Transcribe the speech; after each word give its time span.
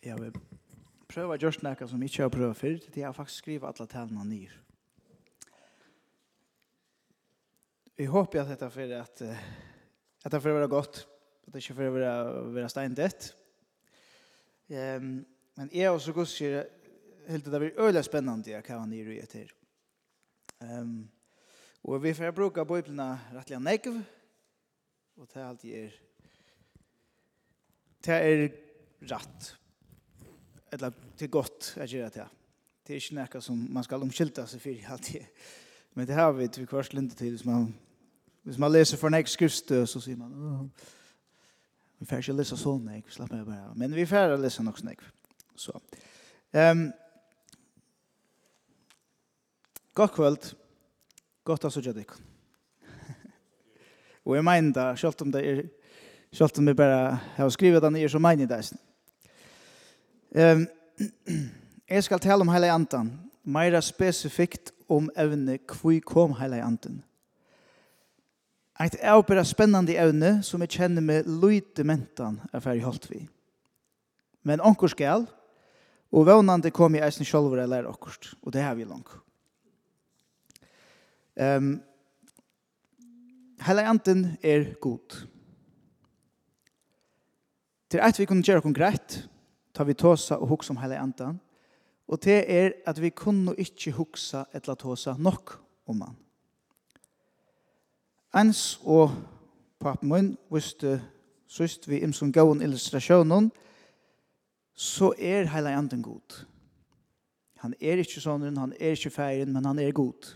Jeg 0.00 0.16
vil 0.16 0.32
prøve 1.10 1.34
å 1.34 1.36
gjøre 1.36 1.60
noe 1.66 1.86
som 1.90 2.02
ikke 2.06 2.24
har 2.24 2.32
prøvd 2.32 2.54
før, 2.56 2.76
til 2.86 3.02
jeg 3.02 3.04
har 3.04 3.16
faktisk 3.16 3.42
skrivet 3.42 3.68
alle 3.68 3.88
talene 3.90 4.22
nye. 4.24 4.54
Jeg 8.00 8.08
håper 8.08 8.40
at 8.40 8.54
dette 8.54 8.70
for 8.72 8.94
at, 8.96 9.22
at 10.24 10.32
det 10.32 10.40
for 10.40 10.54
å 10.54 10.56
være 10.56 10.70
godt, 10.72 11.02
at 11.44 11.52
det 11.52 11.60
ikke 11.60 11.74
er 11.74 11.78
for 11.82 11.90
å 11.90 11.96
være, 11.98 12.14
være 12.56 12.72
steindett. 12.72 13.28
Um, 14.72 15.12
men 15.60 15.74
jeg 15.74 15.92
og 15.92 16.00
så 16.00 16.16
godt 16.16 16.32
sier 16.32 16.62
helt 17.28 17.52
det 17.52 17.60
blir 17.60 17.76
øyelig 17.76 18.06
spennende 18.06 18.64
hva 18.64 18.80
han 18.80 18.88
nye 18.88 19.04
røye 19.04 19.28
til. 19.28 19.52
Um, 20.64 21.10
og 21.84 22.00
vi 22.00 22.16
får 22.16 22.32
bruke 22.36 22.64
bøyblene 22.64 23.12
rettelig 23.34 23.60
av 23.60 23.68
nekv, 23.68 24.02
og 25.20 25.28
det 25.28 25.42
er 25.42 25.48
alltid 25.50 25.78
er, 25.84 25.96
det 28.08 28.20
er 28.24 28.46
rett 29.12 29.56
eller 30.72 30.92
det 31.18 31.24
är 31.24 31.28
gott 31.28 31.74
att 31.76 31.92
göra 31.92 32.08
det. 32.08 32.28
Det 32.86 32.94
er 32.94 33.00
ikke 33.00 33.14
noe 33.14 33.40
som 33.42 33.58
man 33.70 33.84
skal 33.84 34.02
omskylta 34.02 34.46
seg 34.46 34.62
for 34.62 34.92
alltid. 34.92 35.26
Men 35.94 36.06
det 36.06 36.14
har 36.14 36.32
vi 36.32 36.48
til 36.48 36.66
kvart 36.66 36.94
lite 36.94 37.14
til. 37.14 37.30
Hvis 37.30 37.44
man, 37.44 37.74
hvis 38.42 38.58
man 38.58 38.72
leser 38.72 38.96
for 38.96 39.08
en 39.08 39.26
skriftstö 39.26 39.84
så 39.86 40.00
sier 40.00 40.16
man 40.16 40.32
oh, 40.32 40.88
vi 42.00 42.06
får 42.06 42.22
ikke 42.22 42.38
lese 42.38 42.56
sånn, 42.56 42.88
jeg 42.88 43.04
slapp 43.12 43.32
meg 43.34 43.44
bare. 43.46 43.74
Men 43.76 43.94
vi 43.94 44.06
får 44.06 44.38
läsa 44.40 44.62
något 44.62 44.82
nej. 44.82 44.96
Så. 45.56 45.76
Um, 46.52 46.90
Godt 49.94 50.14
kvöld. 50.14 50.46
Godt 51.44 51.66
å 51.66 51.70
sutja 51.72 51.92
deg. 51.92 52.12
Og 54.24 54.36
jeg 54.36 54.44
mener 54.46 54.72
det, 54.76 54.86
selv 55.00 55.24
om 55.24 55.32
det 55.34 55.42
er, 55.44 55.60
selv 56.32 56.60
om 56.60 56.70
vi 56.70 56.76
bare 56.78 57.18
har 57.36 57.50
skrivet 57.50 57.82
det, 57.82 57.90
nye, 57.92 58.08
så 58.08 58.20
mener 58.22 58.46
jeg 58.46 58.52
det. 58.52 58.78
Um, 60.34 60.68
jeg 61.88 62.04
skal 62.04 62.20
tale 62.22 62.44
om 62.44 62.50
Heilige 62.52 62.70
Antan, 62.72 63.08
mer 63.42 63.74
spesifikt 63.82 64.70
om 64.86 65.08
evne 65.18 65.56
hvor 65.66 65.96
kom 66.06 66.36
Heilige 66.38 66.62
Antan. 66.62 67.00
Et 68.80 68.94
avbæra 69.02 69.42
spennende 69.44 69.96
evne 69.98 70.36
som 70.46 70.62
jeg 70.62 70.70
kjenner 70.76 71.02
med 71.02 71.26
løyte 71.26 71.82
mentan 71.84 72.38
er 72.52 72.62
ferdig 72.62 72.84
holdt 72.84 73.08
vi. 73.10 73.24
Men 74.46 74.62
onkur 74.62 74.92
skal, 74.94 75.26
og 76.12 76.26
vannande 76.26 76.70
kom 76.70 76.94
i 76.94 77.02
eisen 77.02 77.26
sjolver 77.26 77.64
jeg 77.64 77.72
lærer 77.72 77.90
og 77.90 78.52
det 78.52 78.62
har 78.62 78.78
vi 78.78 78.86
langt. 78.86 79.10
Um, 81.34 81.82
Heilige 83.66 83.88
Antan 83.88 84.24
er 84.42 84.74
god. 84.80 85.26
Til 87.90 88.00
eit 88.00 88.18
vi 88.18 88.30
kunne 88.30 88.46
gjøre 88.46 88.62
konkret, 88.62 89.24
tar 89.74 89.86
vi 89.88 89.94
tåsa 89.94 90.36
og 90.36 90.48
hugsa 90.48 90.72
om 90.74 90.80
hele 90.82 90.98
andan. 90.98 91.40
Og 92.10 92.18
det 92.24 92.44
er 92.50 92.72
at 92.86 92.98
vi 93.00 93.12
kunne 93.14 93.54
ikke 93.58 93.92
hugsa 93.94 94.44
eller 94.52 94.74
tåsa 94.74 95.14
nok 95.18 95.58
om 95.86 96.00
han. 96.00 96.16
Ens 98.34 98.80
og 98.82 99.10
papen 99.80 100.08
min 100.08 100.36
visste 100.52 101.00
sist 101.50 101.88
vi 101.88 102.02
imsom 102.04 102.32
gåen 102.32 102.62
illustrationen, 102.62 103.50
så 104.74 105.12
er 105.18 105.50
hele 105.50 105.74
andan 105.74 106.02
god. 106.02 106.44
Han 107.60 107.74
er 107.80 108.00
ikke 108.00 108.22
sånn, 108.22 108.46
han 108.56 108.72
er 108.78 108.94
ikke 108.96 109.12
feiren, 109.12 109.52
men 109.52 109.66
han 109.66 109.78
er 109.82 109.92
god. 109.92 110.30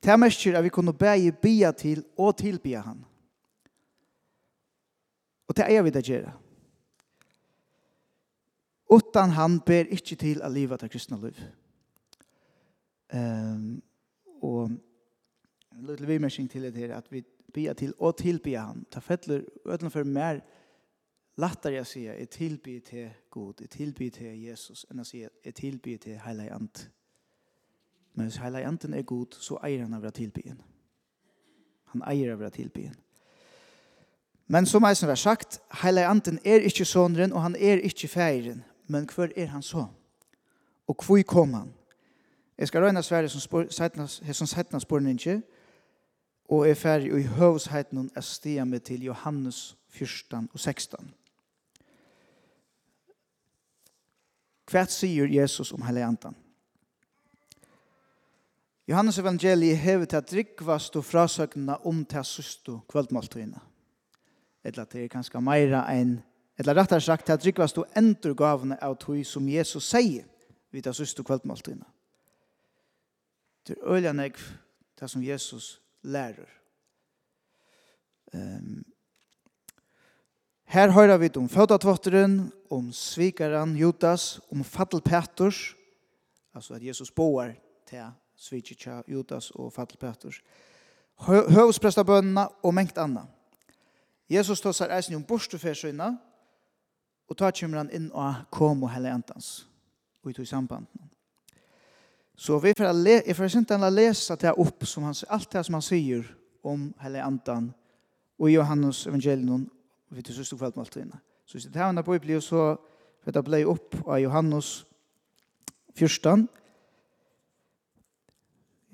Det 0.00 0.16
merker 0.16 0.56
at 0.56 0.64
vi 0.64 0.72
kunne 0.72 0.96
bæge 0.96 1.32
bia 1.32 1.72
til 1.76 2.04
og 2.16 2.38
tilbia 2.38 2.80
han. 2.80 3.02
Og 5.48 5.56
det 5.56 5.66
er 5.68 5.82
vi 5.82 5.90
det 5.90 6.06
gjøre. 6.06 6.32
Utan 8.90 9.30
han 9.30 9.60
ber 9.60 9.90
ikke 9.94 10.16
til 10.18 10.42
å 10.42 10.48
leve 10.50 10.78
til 10.80 10.90
kristne 10.90 11.18
liv. 11.22 11.36
Um, 13.14 13.82
og 14.42 14.70
en 14.70 15.86
liten 15.86 16.08
vimersing 16.08 16.50
til 16.50 16.62
det 16.68 16.74
her, 16.74 16.96
at 16.96 17.12
vi 17.12 17.22
bia 17.54 17.72
til 17.74 17.94
og 17.98 18.16
tilbya 18.16 18.64
han. 18.66 18.84
Ta 18.90 19.00
fettler, 19.00 19.44
ødelen 19.66 19.90
for 19.90 20.04
mer 20.04 20.40
latter 21.40 21.70
jeg 21.70 21.86
sier, 21.86 22.14
jeg 22.18 22.30
tilby 22.30 22.78
til 22.84 23.10
God, 23.30 23.60
jeg 23.60 23.70
tilby 23.70 24.10
til 24.10 24.42
Jesus, 24.44 24.86
enn 24.90 25.02
jeg 25.02 25.06
sier, 25.06 25.28
jeg 25.44 25.54
tilby 25.54 25.96
til 26.00 26.18
Heilig 26.24 26.50
Ant. 26.52 26.90
Men 28.14 28.26
hvis 28.26 28.40
Heilig 28.42 28.64
Anten 28.66 28.94
er 28.94 29.06
god, 29.06 29.38
så 29.40 29.58
eier 29.64 29.86
han 29.86 29.94
av 29.94 30.04
å 30.04 30.14
tilbyen. 30.14 30.58
Han 31.94 32.02
eier 32.10 32.34
av 32.34 32.42
å 32.42 32.50
tilbyen. 32.54 32.96
Men 34.50 34.66
som 34.66 34.82
jeg 34.82 34.98
som 34.98 35.08
har 35.08 35.20
sagt, 35.20 35.60
Heilig 35.82 36.04
Anten 36.10 36.40
er 36.44 36.66
ikke 36.66 36.84
sonren, 36.84 37.32
og 37.32 37.42
han 37.42 37.56
er 37.56 37.82
ikke 37.86 38.10
feiren 38.10 38.64
men 38.90 39.06
hver 39.06 39.30
er 39.36 39.46
han 39.46 39.62
så? 39.62 39.86
Og 40.86 41.04
hvor 41.06 41.22
kom 41.22 41.54
han? 41.54 41.74
Jeg 42.58 42.68
skal 42.68 42.82
røyne 42.82 43.02
svære 43.02 43.28
som 43.28 44.46
sættene 44.46 45.10
ikke, 45.10 45.42
og 46.44 46.68
er 46.68 46.74
ferdig 46.74 47.20
i 47.20 47.26
høvsheiten 47.26 47.98
hun 47.98 48.10
er 48.14 48.20
stia 48.20 48.64
med 48.64 48.80
til 48.80 49.02
Johannes 49.02 49.76
14 49.88 50.48
og 50.52 50.60
16. 50.60 51.14
Hva 54.70 54.84
sier 54.86 55.26
Jesus 55.26 55.72
om 55.72 55.82
heilandan? 55.82 56.34
Johannes 58.88 59.18
evangeliet 59.18 59.78
hever 59.78 60.04
til 60.04 60.16
at 60.16 60.32
rikvast 60.34 60.96
og 60.96 61.04
frasøkene 61.04 61.86
om 61.86 62.04
til 62.04 62.24
søstu 62.24 62.78
kvöldmåltøyna. 62.88 63.58
Eller 64.64 64.84
det 64.84 65.04
er 65.04 65.08
kanskje 65.08 65.40
meira 65.40 65.84
enn 65.94 66.18
Eller 66.60 66.76
rettare 66.76 67.00
sagt, 67.00 67.24
til 67.26 67.32
at 67.32 67.46
rikvast 67.46 67.76
du 67.76 67.86
endur 67.96 68.34
gavene 68.36 68.76
av 68.84 68.98
tog 69.00 69.22
som 69.24 69.48
Jesus 69.48 69.86
sier 69.94 70.26
vid 70.70 70.84
det 70.84 70.92
søste 70.96 71.24
kveldmåltidene. 71.24 71.86
Det 73.64 73.78
er 73.78 73.94
øyla 73.94 74.12
negv 74.12 74.42
det 75.00 75.08
som 75.08 75.24
Jesus 75.24 75.80
lærer. 76.02 76.48
Um, 78.34 78.84
her 80.70 80.92
høyra 80.92 81.16
vi 81.16 81.32
om 81.36 81.48
fødatvotteren, 81.48 82.52
om 82.70 82.92
svikaren 82.92 83.76
Judas, 83.76 84.40
om 84.52 84.64
fattelpeters, 84.64 85.74
altså 86.54 86.74
at 86.74 86.84
Jesus 86.84 87.10
boar 87.10 87.56
til 87.88 88.12
svikitja 88.36 89.02
Judas 89.08 89.50
og 89.50 89.72
fattelpeters, 89.72 90.42
høvsprestabønna 91.26 92.46
og 92.62 92.74
mengt 92.74 92.98
anna. 92.98 93.24
Jesus 94.30 94.60
tåsar 94.60 94.92
eisen 94.96 95.16
om 95.16 95.24
borstefærsøyna, 95.24 96.18
Og 97.30 97.38
ta 97.38 97.52
kommer 97.54 97.84
han 97.84 97.92
inn 97.94 98.10
og 98.10 98.46
kom 98.50 98.82
og 98.82 98.90
helle 98.90 99.12
antans. 99.14 99.68
Og 100.24 100.32
i 100.32 100.34
tog 100.34 100.46
samband. 100.46 100.86
Så 102.34 102.58
vi 102.58 102.72
får, 102.76 102.92
le, 102.96 103.20
jeg 103.26 103.36
får 103.36 103.48
sint 103.52 103.70
han 103.70 103.84
lese 103.92 104.36
det 104.40 104.52
opp, 104.56 104.84
som 104.88 105.04
han, 105.06 105.16
alt 105.28 105.52
det 105.52 105.64
som 105.66 105.76
han 105.76 105.84
sier 105.84 106.24
om 106.64 106.88
helle 107.00 107.22
antan 107.22 107.70
og 108.40 108.48
i 108.48 108.54
Johannes 108.54 109.06
evangelium, 109.06 109.66
og 110.08 110.16
vi 110.16 110.22
tog 110.24 110.34
søste 110.34 110.56
kveld 110.56 110.76
med 110.76 110.86
alt 110.86 110.96
inne. 110.96 111.18
Så 111.44 111.58
hvis 111.58 111.66
det 111.68 111.76
her 111.76 111.92
var 111.92 112.06
på 112.06 112.16
blir 112.18 112.40
og 112.40 112.42
så 112.42 112.62
for 113.20 113.36
det 113.36 113.42
ble 113.44 113.60
opp 113.68 113.96
av 114.06 114.20
Johannes 114.22 114.86
14. 115.92 116.46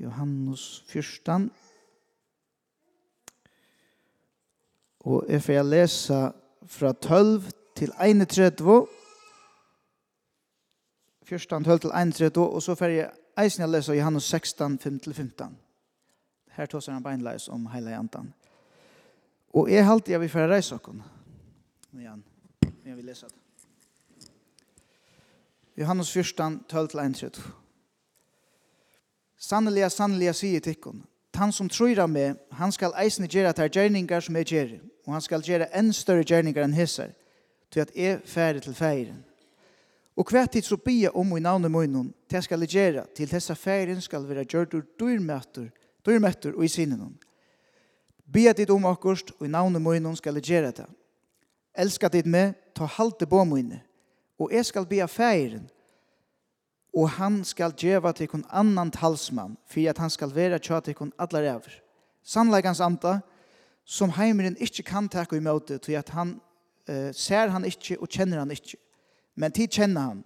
Johannes 0.03 0.65
14. 0.91 1.47
Og 5.07 5.31
jeg 5.31 5.45
får 5.47 5.63
lese 5.63 6.19
fra 6.67 6.91
12 6.93 7.47
til 7.76 7.92
31, 8.00 8.87
14 11.22 11.64
12 11.64 11.81
til 11.81 11.91
31, 11.91 12.48
og 12.48 12.62
så 12.62 12.75
får 12.75 12.87
jeg 12.87 13.10
eisen 13.38 13.60
jeg 13.60 13.70
leser 13.70 13.94
Johannes 13.94 14.25
16, 14.25 14.78
5 14.78 14.98
til 15.00 15.14
15. 15.14 15.56
Her 16.56 16.66
tar 16.66 16.92
han 16.92 17.03
beinleis 17.03 17.48
om 17.48 17.66
hele 17.66 17.91
jantan. 17.91 18.34
Og 19.53 19.70
jeg 19.70 19.87
halte 19.87 20.12
jeg 20.12 20.20
vil 20.20 20.28
føre 20.28 20.54
reise 20.54 20.75
okken. 20.75 21.03
Men 21.92 22.25
jeg 22.84 22.97
vil 22.97 23.04
lese 23.04 23.26
det. 23.26 23.34
Johannes 25.76 26.12
14, 26.12 26.64
12 26.69 26.88
til 26.88 27.00
31. 27.00 27.43
Sannelig, 29.38 29.90
sannelig, 29.93 30.34
sier 30.34 30.61
tikkun. 30.61 31.05
Han 31.37 31.52
som 31.52 31.69
tror 31.69 31.99
av 32.00 32.08
meg, 32.08 32.38
han 32.56 32.72
skal 32.72 32.94
eisne 32.96 33.29
gjøre 33.29 33.52
ter 33.52 33.69
gjerningar 33.69 34.25
som 34.25 34.37
er 34.37 34.49
gjerri, 34.49 34.79
og 35.05 35.12
han 35.12 35.20
skal 35.20 35.44
gjøre 35.44 35.69
enn 35.76 35.93
større 35.93 36.25
gjerningar 36.25 36.64
enn 36.64 36.72
hisser 36.72 37.12
til 37.76 37.84
at 37.84 37.96
jeg 37.96 38.20
færre 38.25 38.61
til 38.61 38.75
feiren. 38.75 39.25
Og 40.17 40.25
hver 40.31 40.46
tid 40.46 40.64
så 40.64 40.76
bia 40.81 41.11
om 41.12 41.37
i 41.37 41.40
navnet 41.44 41.70
munnen, 41.70 42.14
det 42.31 42.40
skal 42.44 42.62
jeg 42.64 42.73
gjøre 42.73 43.02
til 43.14 43.28
dessa 43.28 43.52
feiren 43.55 44.00
skal 44.00 44.25
være 44.25 44.46
gjørt 44.49 44.75
ur 44.75 44.87
dyrmøtter, 45.00 45.69
dyrmøtter 46.06 46.56
og 46.56 46.64
i 46.64 46.69
sinnen. 46.73 47.19
Bia 48.32 48.55
dit 48.56 48.70
om 48.70 48.87
akkurst, 48.88 49.34
og 49.38 49.44
i 49.46 49.50
navnet 49.52 49.82
munnen 49.82 50.17
skal 50.17 50.40
jeg 50.40 50.49
gjøre 50.49 50.70
det. 50.73 50.87
Elskar 51.76 52.08
dit 52.08 52.26
med, 52.26 52.55
ta 52.75 52.88
halte 52.96 53.28
på 53.28 53.44
munnen, 53.44 53.84
og 54.40 54.52
jeg 54.52 54.64
skal 54.64 54.88
bia 54.88 55.05
feiren, 55.06 55.69
og 56.96 57.11
han 57.19 57.43
skal 57.44 57.76
djeva 57.76 58.14
til 58.17 58.32
kun 58.32 58.46
annan 58.49 58.90
talsmann, 58.90 59.58
for 59.69 59.90
at 59.90 59.99
han 60.00 60.11
skal 60.11 60.32
være 60.32 60.58
tja 60.64 60.81
til 60.81 60.96
kun 60.96 61.12
allar 61.20 61.44
ever. 61.44 61.76
Sannleikans 62.25 62.81
anta, 62.81 63.19
som 63.84 64.17
heimeren 64.17 64.56
ikkje 64.56 64.88
kan 64.88 65.12
takka 65.12 65.37
i 65.37 65.44
møte, 65.44 65.76
til 65.79 66.00
at 66.00 66.08
han 66.17 66.38
uh, 66.91 67.11
ser 67.15 67.53
han 67.53 67.65
ikke 67.65 67.99
og 68.00 68.09
kjenner 68.09 68.43
han 68.43 68.53
ikke. 68.55 68.79
Men 69.37 69.53
tid 69.53 69.69
kjenner 69.69 70.11
han, 70.11 70.23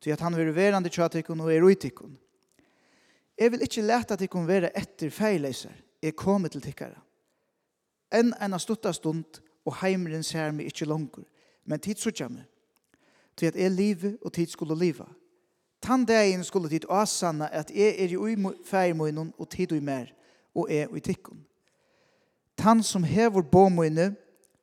til 0.00 0.14
at 0.14 0.20
han 0.20 0.36
vil 0.36 0.48
være 0.48 0.56
verande 0.56 0.92
tjatikken 0.92 1.40
og 1.40 1.52
er 1.52 1.64
uitikken. 1.64 2.16
Jeg 3.40 3.52
vil 3.52 3.62
ikke 3.64 3.84
lete 3.84 4.14
at 4.14 4.20
jeg 4.20 4.30
kan 4.30 4.48
være 4.48 4.72
etter 4.76 5.10
feileiser. 5.10 5.72
Jeg 6.02 6.16
kommer 6.16 6.48
til 6.48 6.62
tikkere. 6.64 6.96
Enn 8.12 8.32
en 8.40 8.56
av 8.56 8.60
stuttet 8.60 8.96
stund, 8.96 9.40
og 9.64 9.76
heimeren 9.82 10.24
ser 10.24 10.52
meg 10.56 10.70
ikke 10.70 10.88
langer. 10.88 11.24
Men 11.64 11.80
tid 11.80 12.00
så 12.00 12.12
kommer. 12.12 12.48
Til 13.36 13.52
at 13.52 13.56
jeg 13.56 13.70
lever 13.70 14.16
og 14.24 14.32
tid 14.32 14.52
skulle 14.52 14.76
leve. 14.76 15.06
Tann 15.80 16.04
dagen 16.04 16.44
skulle 16.44 16.68
tid 16.68 16.84
asanna 16.90 17.48
at 17.52 17.70
jeg 17.72 17.96
er 17.96 18.12
i 18.12 18.36
feirmøynen, 18.64 19.32
og 19.38 19.48
tid 19.48 19.72
og 19.72 19.82
mer, 19.82 20.12
og 20.54 20.66
er 20.70 20.88
i 20.96 21.00
tikkun. 21.00 21.46
Tann 22.56 22.82
som 22.82 23.04
hever 23.04 23.42
båmøyne, 23.42 24.14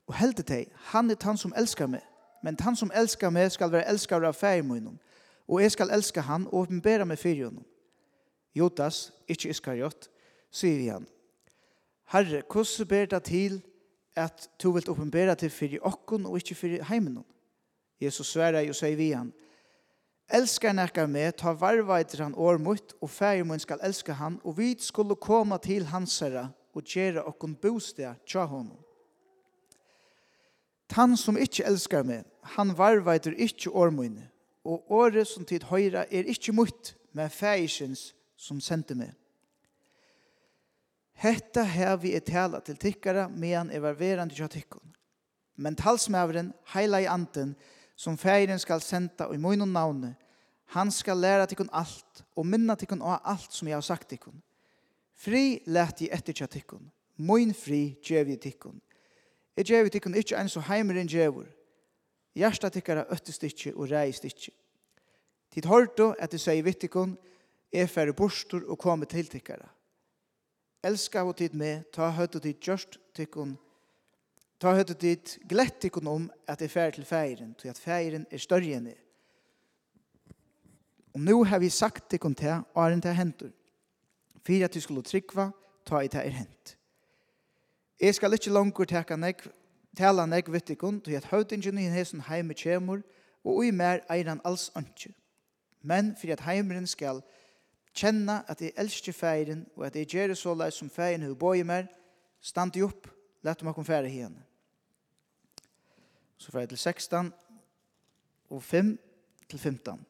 Og 0.08 0.16
heldig 0.16 0.46
deg, 0.48 0.72
han 0.94 1.12
er 1.12 1.20
han 1.24 1.38
som 1.38 1.54
elskar 1.58 1.90
meg. 1.92 2.04
Men 2.44 2.58
han 2.62 2.76
som 2.76 2.92
elskar 2.96 3.32
meg 3.34 3.52
skal 3.52 3.72
være 3.72 3.90
elskar 3.92 4.24
av 4.24 4.38
fær 4.38 4.64
munnen. 4.64 5.00
Og 5.48 5.62
jeg 5.62 5.72
skal 5.72 5.92
elska 5.92 6.22
han 6.22 6.48
og 6.48 6.68
åpenbæra 6.68 7.06
meg 7.06 7.20
fyrir 7.20 7.50
honom. 7.50 7.66
Jotas, 8.56 9.12
ikkje 9.28 9.52
Iskariot, 9.54 10.10
sier 10.52 10.94
han. 10.94 11.08
Herre, 12.12 12.42
hvordan 12.48 12.88
ber 12.88 13.06
det 13.06 13.24
til 13.24 13.62
at 14.16 14.50
du 14.64 14.72
vil 14.72 14.90
åpenbæra 14.90 15.36
til 15.36 15.50
fyrir 15.50 15.84
okkon 15.86 16.26
og 16.26 16.38
ikkje 16.40 16.56
fyrir 16.56 16.84
heimen 16.84 17.20
Jesus 18.02 18.32
sverre 18.32 18.64
og 18.70 18.76
sier 18.76 18.96
vi 18.98 19.12
han. 19.12 19.34
Elskar 20.28 20.74
nekkar 20.76 21.08
meg, 21.08 21.38
ta 21.40 21.54
varvaitir 21.56 22.22
han 22.26 22.36
år 22.36 22.60
mot, 22.60 22.94
og 23.02 23.10
fær 23.10 23.44
mun 23.48 23.62
skal 23.64 23.80
elska 23.84 24.14
han, 24.20 24.42
og 24.44 24.58
vi 24.58 24.74
skulle 24.80 25.16
koma 25.16 25.58
til 25.58 25.86
hans 25.88 26.20
herra, 26.20 26.50
og 26.76 26.84
gjere 26.84 27.24
okkon 27.24 27.56
bostad 27.56 28.20
tja 28.28 28.44
honom. 28.46 28.87
Tan 30.88 31.18
som 31.20 31.38
ikkje 31.38 31.66
elskar 31.68 32.06
meg, 32.08 32.24
han 32.56 32.72
varveitur 32.78 33.36
ikkje 33.36 33.74
ormoine, 33.76 34.30
og 34.64 34.92
året 34.92 35.28
som 35.28 35.46
tid 35.48 35.68
høyra 35.68 36.06
er 36.12 36.28
ikkje 36.32 36.56
mutt, 36.56 36.94
men 37.14 37.32
fæisjens 37.32 38.12
som 38.38 38.62
sendte 38.64 38.96
meg. 38.96 39.12
Hetta 41.18 41.64
her 41.66 41.96
vi 41.98 42.14
er 42.14 42.22
tala 42.22 42.60
til 42.62 42.78
tikkara, 42.78 43.26
medan 43.28 43.72
er 43.74 43.82
varverande 43.82 44.38
kja 44.38 44.48
tikkun. 44.52 44.86
Men 45.58 45.76
talsmævren 45.76 46.52
heila 46.76 47.02
i 47.02 47.10
anten, 47.10 47.56
som 47.98 48.18
færen 48.18 48.60
skal 48.62 48.84
senda 48.86 49.26
og 49.26 49.34
i 49.34 49.42
munnen 49.42 49.74
navne, 49.74 50.14
han 50.76 50.92
skal 50.92 51.18
læra 51.18 51.48
tikkun 51.48 51.72
alt, 51.74 52.24
og 52.36 52.46
minna 52.46 52.76
tikkun 52.76 53.02
av 53.02 53.24
alt 53.26 53.54
som 53.56 53.68
jeg 53.68 53.76
har 53.76 53.86
sagt 53.86 54.10
tikkun. 54.12 54.38
Fri 55.18 55.64
let 55.66 56.04
i 56.06 56.12
etter 56.14 56.36
kja 56.38 56.46
tikkun, 56.52 56.92
mun 57.18 57.54
fri 57.58 57.98
djev 58.06 58.30
i 58.36 58.38
tikkun, 58.38 58.78
Jeg 59.58 59.66
djever 59.66 59.90
tikkun 59.90 60.18
ikkje 60.18 60.38
enn 60.38 60.50
så 60.52 60.62
heimeren 60.68 61.10
djever. 61.10 61.48
Gjersta 62.38 62.70
tikkara 62.70 63.08
øttest 63.14 63.44
ikkje 63.44 63.74
og 63.74 63.90
reist 63.90 64.28
ikkje. 64.28 64.54
Tid 65.54 65.66
hårdo 65.66 66.12
at 66.20 66.32
det 66.32 66.42
sier 66.44 66.62
vittikon, 66.66 67.16
er 67.74 67.90
færre 67.90 68.14
borstor 68.14 68.64
og 68.70 68.78
komme 68.80 69.08
til 69.10 69.28
tikkara. 69.28 69.68
Elska 70.86 71.24
av 71.26 71.34
tid 71.36 71.56
med, 71.58 71.90
ta 71.92 72.12
høyde 72.14 72.40
tid 72.40 72.62
gjørst 72.62 73.00
tikkun, 73.18 73.58
ta 74.62 74.76
høyde 74.78 74.94
tid 74.94 75.34
glett 75.50 75.82
tikkun 75.82 76.08
om 76.08 76.30
at 76.48 76.62
jeg 76.62 76.72
færre 76.72 76.94
til 76.96 77.06
feiren, 77.10 77.56
til 77.58 77.74
at 77.74 77.82
feiren 77.82 78.28
er 78.32 78.44
større 78.44 78.78
enn 78.78 78.92
det. 78.92 78.98
Og 81.18 81.24
nu 81.26 81.42
har 81.50 81.60
vi 81.60 81.74
sagt 81.74 82.12
tikkun 82.12 82.38
til, 82.38 82.62
og 82.74 82.84
er 82.86 82.94
enn 82.94 83.02
hentur. 83.02 83.18
hendur. 83.18 83.54
Fyra 84.46 84.68
du 84.68 84.80
skulle 84.82 85.04
tryggva, 85.04 85.50
ta 85.86 86.00
i 86.00 86.08
det 86.08 86.22
er 86.22 86.30
hendt. 86.30 86.77
Jeg 88.00 88.16
skal 88.16 88.34
ikke 88.34 88.54
langt 88.54 88.78
teka 88.90 89.16
nek, 89.18 89.42
tala 89.98 90.26
nek 90.26 90.52
vittikon, 90.54 91.00
til 91.02 91.18
at 91.18 91.26
høytingen 91.32 91.80
i 91.82 91.90
hesen 91.90 92.22
heime 92.22 92.54
kjemur, 92.54 93.02
og 93.44 93.58
ui 93.58 93.72
mer 93.72 94.04
eiran 94.10 94.42
alls 94.46 94.70
ønske. 94.78 95.16
Men 95.82 96.16
for 96.20 96.32
at 96.32 96.44
heimeren 96.46 96.88
skal 96.88 97.24
kjenne 97.98 98.44
at 98.48 98.62
jeg 98.62 98.76
elsker 98.78 99.14
feiren, 99.14 99.66
og 99.76 99.88
at 99.88 99.96
jeg 99.96 100.08
gjør 100.08 100.28
det 100.28 100.38
så 100.38 100.54
leis 100.54 100.78
som 100.78 100.90
feiren 100.90 101.26
hun 101.26 101.36
bøyer 101.36 101.66
mer, 101.66 101.88
stand 102.42 102.78
i 102.78 102.84
opp, 102.86 103.08
lett 103.42 103.64
om 103.64 103.72
å 103.72 103.74
komme 103.74 103.90
fære 103.90 104.12
henne. 104.12 104.44
Så 106.38 106.54
fra 106.54 106.66
til 106.70 106.78
16, 106.78 107.32
og 108.54 108.62
5 108.64 108.92
til 109.50 109.60
15. 109.60 110.06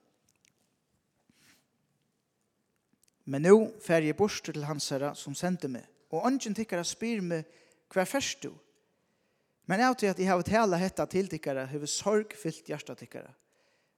Men 3.27 3.43
nå 3.47 3.55
fær 3.83 4.03
jeg 4.03 4.15
bort 4.17 4.43
til 4.43 4.67
hans 4.67 4.89
herre 4.91 5.13
som 5.15 5.35
sendte 5.35 5.71
meg, 5.71 5.87
og 6.11 6.27
ønsken 6.27 6.55
tikkere 6.55 6.83
spyr 6.87 7.23
meg 7.23 7.47
hver 7.93 8.05
først 8.05 8.43
du? 8.43 8.53
Men 9.67 9.79
jeg 9.79 9.97
tror 9.97 10.09
at 10.09 10.19
jeg 10.19 10.29
har 10.29 10.41
tala 10.41 10.77
hetta 10.79 11.05
til 11.05 11.27
tikkara, 11.27 11.65
har 11.65 11.85
sorg 11.85 12.35
fyllt 12.35 12.69
hjärsta 12.69 12.95
tikkara. 12.95 13.33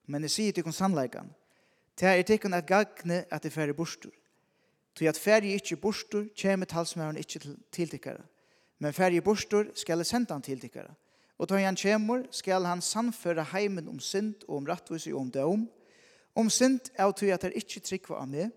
Men 0.07 0.25
jeg 0.25 0.33
sier 0.33 0.53
tikkun 0.53 0.73
sannleikan. 0.73 1.29
til 1.95 2.07
er 2.07 2.23
tikkun 2.23 2.53
at 2.53 2.65
gagne 2.65 3.25
at 3.31 3.43
det 3.43 3.53
færre 3.53 3.73
bostur. 3.73 4.11
Til 4.95 5.05
at 5.05 5.17
færre 5.17 5.45
ikkje 5.45 5.77
bostur, 5.77 6.25
kjemme 6.35 6.65
talsmæren 6.65 7.17
ikkje 7.17 7.55
til 7.71 7.89
tikkara. 7.89 8.23
Men 8.79 8.93
færre 8.93 9.21
bostur 9.21 9.65
skal 9.75 10.05
senda 10.05 10.33
han 10.33 10.41
til 10.41 10.59
tikkara. 10.59 10.93
Og 11.37 11.47
til 11.47 11.57
han 11.57 11.75
kjemur 11.75 12.25
skal 12.31 12.65
han 12.65 12.81
samføre 12.81 13.43
heimen 13.53 13.87
om 13.87 13.99
synd 13.99 14.35
og 14.47 14.57
om 14.57 14.65
rattvise 14.65 15.13
og 15.13 15.21
om 15.21 15.31
døm. 15.31 15.69
Om 16.35 16.49
synd 16.49 16.89
er 16.95 17.11
til 17.11 17.31
at 17.31 17.41
det 17.41 17.53
ikkje 17.55 17.81
trykva 17.81 18.23
av 18.23 18.27
meg. 18.27 18.49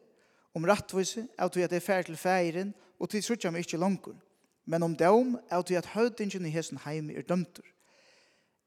Om 0.54 0.64
rattvise 0.64 1.26
er 1.38 1.48
til 1.48 1.60
at 1.60 1.70
det 1.70 1.76
er 1.76 1.86
færre 1.86 2.02
til 2.02 2.16
færen 2.16 2.74
og 2.98 3.10
til 3.10 3.22
sutja 3.22 3.50
meg 3.50 3.66
ikkje 3.66 3.78
langkur 3.78 4.16
men 4.64 4.82
om 4.82 4.96
dom 4.96 5.36
er 5.50 5.62
til 5.62 5.78
at 5.80 5.90
høvdingen 5.94 6.46
i 6.46 6.52
hessen 6.54 6.78
heim 6.84 7.10
er 7.10 7.26
dømter. 7.26 7.64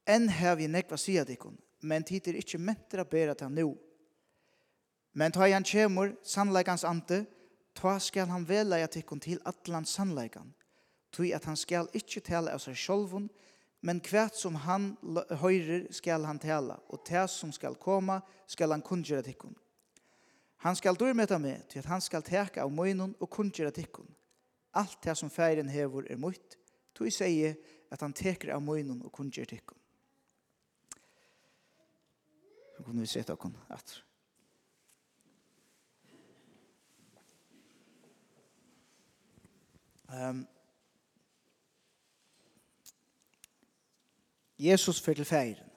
Enn 0.06 0.28
har 0.28 0.56
vi 0.56 0.68
nekva 0.70 0.98
sida 1.00 1.24
dikon, 1.24 1.56
men 1.82 2.04
tid 2.04 2.28
er 2.28 2.38
ikkje 2.38 2.60
mentra 2.62 3.04
bera 3.04 3.34
til 3.34 3.50
nu. 3.50 3.74
Men 5.16 5.32
ta 5.32 5.48
han 5.48 5.64
kjemur, 5.64 6.12
sannleikans 6.22 6.84
ante, 6.84 7.24
ta 7.74 7.98
skal 7.98 8.28
han 8.28 8.44
veleia 8.48 8.86
tikkun 8.86 9.20
til 9.20 9.40
atlan 9.44 9.86
sannleikan, 9.88 10.52
tui 11.12 11.32
at 11.32 11.44
han 11.48 11.56
skal 11.56 11.88
ikkje 11.96 12.22
tala 12.28 12.52
av 12.52 12.60
seg 12.60 12.76
sjolvun, 12.76 13.28
men 13.80 14.00
kvært 14.00 14.36
som 14.36 14.56
han 14.64 14.94
høyrer 15.40 15.86
skal 15.94 16.24
han 16.28 16.40
tala, 16.42 16.78
og 16.88 17.04
tæs 17.06 17.38
som 17.40 17.52
skal 17.52 17.76
koma 17.80 18.20
skal 18.46 18.72
han 18.74 18.84
kundgjera 18.84 19.24
tikkun. 19.24 19.56
Han 20.64 20.76
skal 20.76 20.96
dyrmeta 20.98 21.38
med, 21.38 21.68
til 21.68 21.78
at 21.78 21.90
han 21.90 22.00
skal 22.00 22.24
teka 22.24 22.64
av 22.64 22.72
møynun 22.72 23.14
og 23.20 23.30
kundgjera 23.30 23.70
tikkun. 23.70 24.08
Alt 24.76 24.98
det 25.04 25.16
som 25.16 25.30
færen 25.30 25.68
hever 25.72 26.10
er 26.10 26.20
mot, 26.20 26.56
tog 26.94 27.12
sier 27.12 27.54
at 27.90 28.02
han 28.04 28.12
teker 28.12 28.52
av 28.54 28.62
møgnen 28.62 29.00
og 29.04 29.12
kun 29.12 29.30
gjør 29.32 29.48
tikkun. 29.54 29.78
Så 32.76 32.84
kunne 32.84 33.00
vi 33.00 33.08
sette 33.08 33.32
okken 33.32 33.56
atter. 33.72 34.02
Um, 40.12 40.44
Jesus 44.58 45.00
fyrir 45.00 45.14
til 45.14 45.24
færen. 45.24 45.72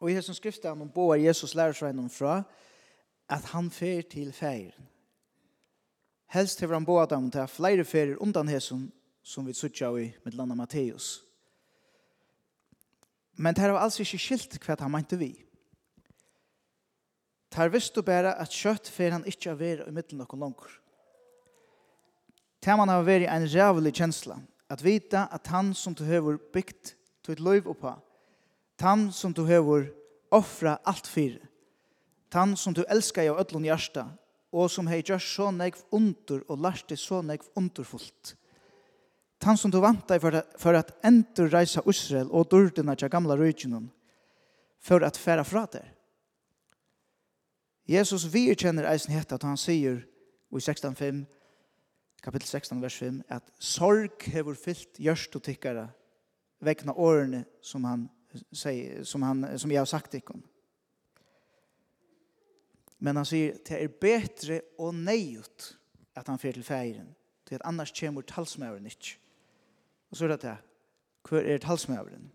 Og 0.00 0.10
i 0.10 0.14
hessum 0.14 0.34
skriftan 0.34 0.82
om 0.82 0.90
boar 0.90 1.16
Jesus 1.20 1.54
lærer 1.54 1.76
seg 1.76 1.96
fra 2.10 2.42
at 3.28 3.44
han 3.54 3.70
fyrir 3.70 4.02
til 4.02 4.32
færen. 4.32 4.89
Helst 6.30 6.60
hever 6.62 6.78
han 6.78 6.86
båda 6.86 7.16
dem 7.16 7.30
til 7.34 7.48
flere 7.50 7.84
ferier 7.84 8.20
undan 8.22 8.48
hesson 8.48 8.86
som 9.26 9.46
vi 9.46 9.54
suttja 9.54 9.90
i 9.98 10.12
med 10.24 10.36
landa 10.38 10.54
Matteus. 10.54 11.24
Men 13.34 13.54
det 13.54 13.70
var 13.72 13.82
altså 13.82 14.04
ikke 14.04 14.20
skilt 14.20 14.58
hva 14.62 14.76
han 14.78 14.92
mente 14.92 15.18
vi. 15.18 15.32
Tar 17.50 17.72
visst 17.74 17.98
å 17.98 18.04
bære 18.06 18.36
at 18.38 18.54
kjøtt 18.54 18.86
fer 18.92 19.10
han 19.10 19.26
ikke 19.26 19.50
av 19.50 19.58
være 19.58 19.88
i 19.88 19.94
middelen 19.94 20.22
noen 20.22 20.44
langer. 20.44 20.76
man 22.78 22.92
har 22.92 23.02
vært 23.02 23.26
en 23.26 23.48
rævlig 23.50 23.94
kjensla, 23.96 24.38
at 24.70 24.84
vita 24.84 25.26
at 25.32 25.46
han 25.50 25.74
som 25.74 25.94
du 25.94 26.04
hever 26.04 26.38
bygd 26.54 26.94
til 27.26 27.42
løyv 27.42 27.66
oppa, 27.72 27.96
han 28.80 29.10
som 29.12 29.32
du 29.34 29.42
hever 29.48 29.90
offra 30.30 30.78
alt 30.86 31.06
fire, 31.10 31.40
han 32.32 32.54
som 32.56 32.74
du 32.76 32.84
elskar 32.86 33.32
av 33.32 33.40
ødlån 33.42 33.66
hjärsta, 33.66 34.06
og 34.50 34.70
som 34.70 34.88
hei 34.90 35.00
gjør 35.02 35.22
så 35.22 35.50
negv 35.54 35.80
under 35.94 36.42
og 36.48 36.60
lært 36.64 36.88
det 36.90 36.98
så 36.98 37.20
negv 37.22 37.46
underfullt. 37.58 38.34
Tan 39.40 39.56
som 39.56 39.72
du 39.72 39.78
vant 39.80 40.04
deg 40.08 40.20
for, 40.20 40.36
for 40.60 40.76
at 40.76 40.92
endur 41.06 41.48
reisa 41.52 41.82
Israel 41.88 42.28
og 42.28 42.50
durdina 42.50 42.96
til 42.98 43.08
gamla 43.12 43.38
rydgjennom 43.38 43.88
for 44.80 45.04
at 45.04 45.16
færa 45.16 45.44
fra 45.44 45.66
der. 45.72 45.88
Jesus 47.88 48.28
virkjenner 48.32 48.88
eisen 48.90 49.14
heta 49.14 49.36
at 49.36 49.46
han 49.46 49.58
sier 49.58 50.02
i 50.50 50.60
16.5 50.60 51.24
kapittel 52.22 52.48
16 52.48 52.82
vers 52.82 52.98
5 53.00 53.22
at 53.32 53.48
sorg 53.58 54.28
hevur 54.32 54.58
fyllt 54.58 55.00
gjørst 55.00 55.36
og 55.36 55.44
tikkara 55.46 55.86
vekna 56.60 56.92
årene 56.92 57.44
som 57.64 57.84
han, 57.88 58.08
sier, 58.52 59.04
som 59.04 59.24
han 59.24 59.46
som 59.58 59.72
jeg 59.72 59.80
har 59.80 59.88
sagt 59.88 60.14
ikon. 60.14 60.42
Men 63.00 63.16
han 63.16 63.28
sier, 63.28 63.56
det 63.64 63.78
er 63.80 63.88
bedre 64.00 64.60
og 64.78 64.94
neiut 64.94 65.70
at 66.16 66.28
han 66.28 66.38
fyrir 66.38 66.60
til 66.60 66.64
feiren. 66.64 67.16
til 67.50 67.54
at 67.54 67.62
annars 67.64 67.92
kommer 68.00 68.22
talsmøveren 68.22 68.86
ikke. 68.86 69.18
Og 70.10 70.16
så 70.16 70.24
er 70.24 70.28
det 70.28 70.42
det. 70.42 70.56
Hvor 71.28 71.38
er 71.38 71.58
talsmøveren? 71.58 72.32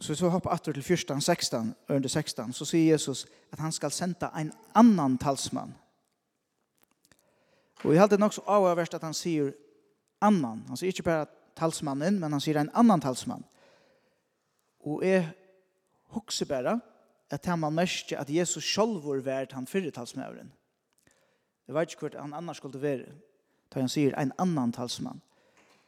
Så 0.00 0.14
så 0.14 0.28
hoppa 0.28 0.48
atter 0.48 0.72
til 0.72 0.82
14, 0.82 1.20
16, 1.20 1.74
under 1.88 2.08
16, 2.08 2.52
så 2.52 2.64
sier 2.64 2.92
Jesus 2.92 3.26
at 3.52 3.58
han 3.58 3.72
skal 3.72 3.90
senda 3.90 4.28
en 4.36 4.52
annan 4.74 5.18
talsmann. 5.18 5.74
Og 7.84 7.92
jeg 7.92 8.00
halte 8.00 8.18
nok 8.18 8.32
så 8.32 8.40
avhverst 8.46 8.94
at 8.94 9.02
han 9.04 9.14
sier 9.14 9.52
annan. 10.20 10.64
Han 10.68 10.76
sier 10.76 10.92
ikke 10.92 11.02
bare 11.02 11.26
talsmannen, 11.56 12.20
men 12.20 12.32
han 12.32 12.40
sier 12.40 12.60
en 12.60 12.72
annan 12.74 13.00
talsmann. 13.00 13.44
Og 14.80 15.04
jeg 15.04 15.32
hokser 16.12 16.46
bare, 16.46 16.80
at 17.30 17.46
han 17.46 17.58
man 17.62 17.74
mørkje 17.74 18.18
at 18.18 18.30
Jesus 18.30 18.66
selv 18.66 19.04
var 19.04 19.22
vært 19.24 19.52
han 19.54 19.66
fyrretalsmøveren. 19.66 20.52
Jeg 21.66 21.74
vet 21.74 21.92
ikke 21.92 22.08
hvort 22.08 22.18
han 22.18 22.34
annars 22.34 22.58
skulle 22.58 22.82
være, 22.82 23.12
da 23.70 23.80
han 23.80 23.88
sier 23.88 24.16
en 24.18 24.32
annan 24.38 24.72
talsmann. 24.74 25.20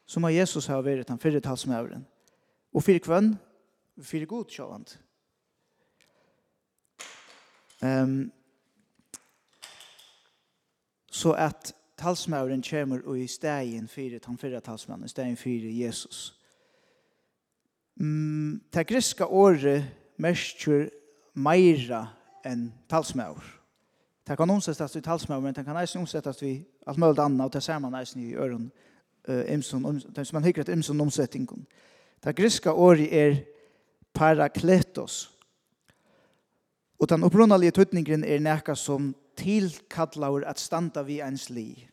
Så 0.07 0.21
må 0.21 0.31
Jesus 0.31 0.69
ha 0.71 0.79
vært 0.83 1.11
han 1.11 1.19
fyrretalsmøveren. 1.19 2.07
Og 2.73 2.85
fyrir 2.87 3.03
kvann, 3.03 3.35
fyrir 3.99 4.31
god 4.31 4.51
sjálfant. 4.55 4.95
Um, 7.83 8.31
så 11.11 11.35
at 11.35 11.75
talsmøveren 11.99 12.63
kommer 12.63 13.03
og 13.03 13.19
i 13.19 13.27
stegen 13.27 13.89
fyrir 13.91 14.23
han 14.27 14.39
fyrretalsmannen, 14.39 15.11
i 15.11 15.11
stegen 15.11 15.37
fyrir 15.37 15.75
Jesus. 15.75 16.39
Mm, 17.99 18.63
det 18.75 18.87
greska 18.87 19.27
året 19.27 19.85
mestur 20.17 20.87
meira 21.35 22.07
enn 22.45 22.73
talsmaur. 22.89 23.43
Det 24.29 24.37
kan 24.37 24.51
omsettast 24.51 24.97
vi 24.97 25.01
talsmaur, 25.01 25.41
men 25.41 25.55
det 25.55 25.65
kan 25.65 25.77
eisen 25.77 26.01
omsettast 26.01 26.43
vi 26.43 26.65
alt 26.87 26.99
mulig 26.99 27.23
anna, 27.23 27.45
og 27.45 27.53
det 27.53 27.63
ser 27.63 27.79
man 27.79 27.95
eisen 27.95 28.23
i 28.23 28.35
øren, 28.35 28.71
uh, 29.29 29.43
imson, 29.53 29.85
um, 29.87 30.01
som 30.01 30.37
man 30.37 30.45
hykker 30.45 30.63
et 30.63 30.69
imson 30.69 31.01
omsettingun. 31.01 31.67
Det 32.25 32.37
griska 32.37 32.73
året 32.73 33.09
er 33.13 33.37
parakletos, 34.15 35.33
og 36.99 37.09
den 37.09 37.25
opprunnelige 37.25 37.71
tøtningen 37.71 38.25
er 38.25 38.39
nekka 38.39 38.75
som 38.75 39.15
tilkallaur 39.37 40.45
at 40.47 40.61
standa 40.61 41.03
vi 41.03 41.21
ens 41.21 41.49
li. 41.51 41.89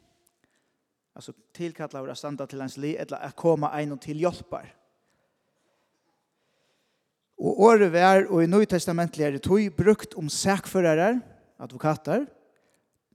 Altså 1.15 1.33
tilkallaur 1.53 2.11
at 2.11 2.17
standa 2.17 2.45
til 2.45 2.61
ens 2.61 2.77
li, 2.77 2.95
eller 2.97 3.17
at 3.17 3.35
koma 3.35 3.71
ein 3.77 3.91
og 3.91 4.01
til 4.01 4.17
hjelpar. 4.21 4.67
Og 7.39 7.61
året 7.69 7.91
vær 7.93 8.25
og 8.27 8.43
i 8.43 8.49
nøytestamentlig 8.51 9.25
er 9.25 9.37
det 9.37 9.45
tog 9.47 9.63
brukt 9.77 10.15
om 10.19 10.29
sækførere, 10.29 11.21
advokater, 11.59 12.25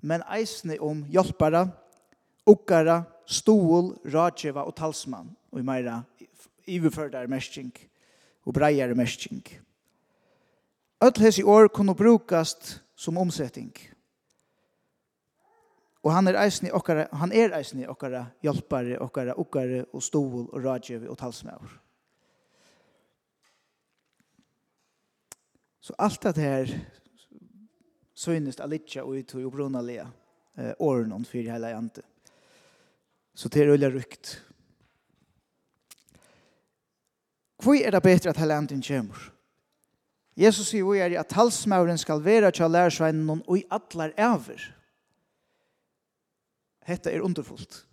men 0.01 0.25
eisne 0.33 0.79
om 0.81 1.03
hjelpere, 1.13 1.67
okkara, 2.47 3.03
stol, 3.27 3.95
rådgjeva 4.05 4.65
og 4.65 4.77
talsmann, 4.77 5.31
og 5.53 5.61
i 5.61 5.65
meira 5.65 6.03
iverførdere 6.69 7.29
mersking 7.29 7.73
og 8.45 8.57
breiere 8.57 8.97
mersking. 8.97 9.45
Öll 11.05 11.21
hesi 11.21 11.43
år 11.43 11.69
kunne 11.69 11.95
brukast 11.95 12.81
som 12.97 13.19
omsetting. 13.19 13.73
Og 16.05 16.13
han 16.13 16.29
er 16.29 16.39
eisne 16.45 16.73
okkara, 16.73 17.09
han 17.13 17.33
er 17.33 17.57
eisne 17.57 17.89
okkara 17.89 18.27
hjelpere, 18.45 18.99
okkara, 19.01 19.37
okkara 19.41 19.85
og 19.93 20.03
stol 20.05 20.47
og 20.49 20.65
rådgjeva 20.65 21.09
og 21.09 21.19
talsmann. 21.19 21.84
Så 25.85 25.95
allt 25.99 26.21
det 26.21 26.37
här 26.37 26.91
synes 28.15 28.61
alitja 28.61 29.05
och 29.05 29.13
ut 29.13 29.35
och 29.35 29.53
bruna 29.53 29.81
le 29.81 30.07
eh, 30.55 30.73
åren 30.79 31.25
för 31.25 31.39
hela 31.39 31.71
jante. 31.71 32.03
Så 33.35 33.49
det 33.49 33.61
är 33.61 33.91
rykt. 33.91 34.43
Hvor 37.63 37.75
er 37.75 37.91
det 37.91 38.01
bättre 38.01 38.31
att 38.31 38.37
hele 38.37 38.55
janten 38.55 38.83
kommer? 38.83 39.33
Jesus 40.35 40.69
sier 40.69 40.85
vi 40.85 40.99
er 40.99 41.21
at 41.21 41.33
halsmauren 41.33 41.99
skal 41.99 42.25
være 42.25 42.51
til 42.51 42.71
lærersveinen 42.71 43.43
og 43.47 43.59
i 43.59 43.65
atler 43.71 44.13
over. 44.19 44.75
Hetta 46.81 47.11
er 47.11 47.21
underfullt. 47.21 47.87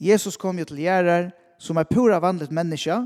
Jesus 0.00 0.36
kom 0.36 0.58
jo 0.58 0.64
til 0.64 0.80
gjerrar 0.80 1.32
som 1.58 1.76
er 1.76 1.84
pura 1.84 2.18
vanligt 2.18 2.50
menneska, 2.50 3.04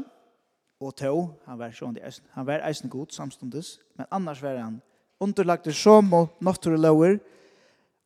og 0.81 0.97
to, 0.97 1.15
han 1.47 1.59
var 1.59 1.73
sjående 1.73 2.03
eisen, 2.05 2.25
han 2.35 2.47
var 2.47 2.65
eisen 2.69 2.91
god 2.93 3.15
samstundes, 3.15 3.79
men 3.97 4.07
annars 4.11 4.43
var 4.43 4.59
han 4.61 4.81
underlagt 5.21 5.69
som 5.75 6.13
og 6.13 6.37
nattur 6.41 6.77
lover, 6.77 7.19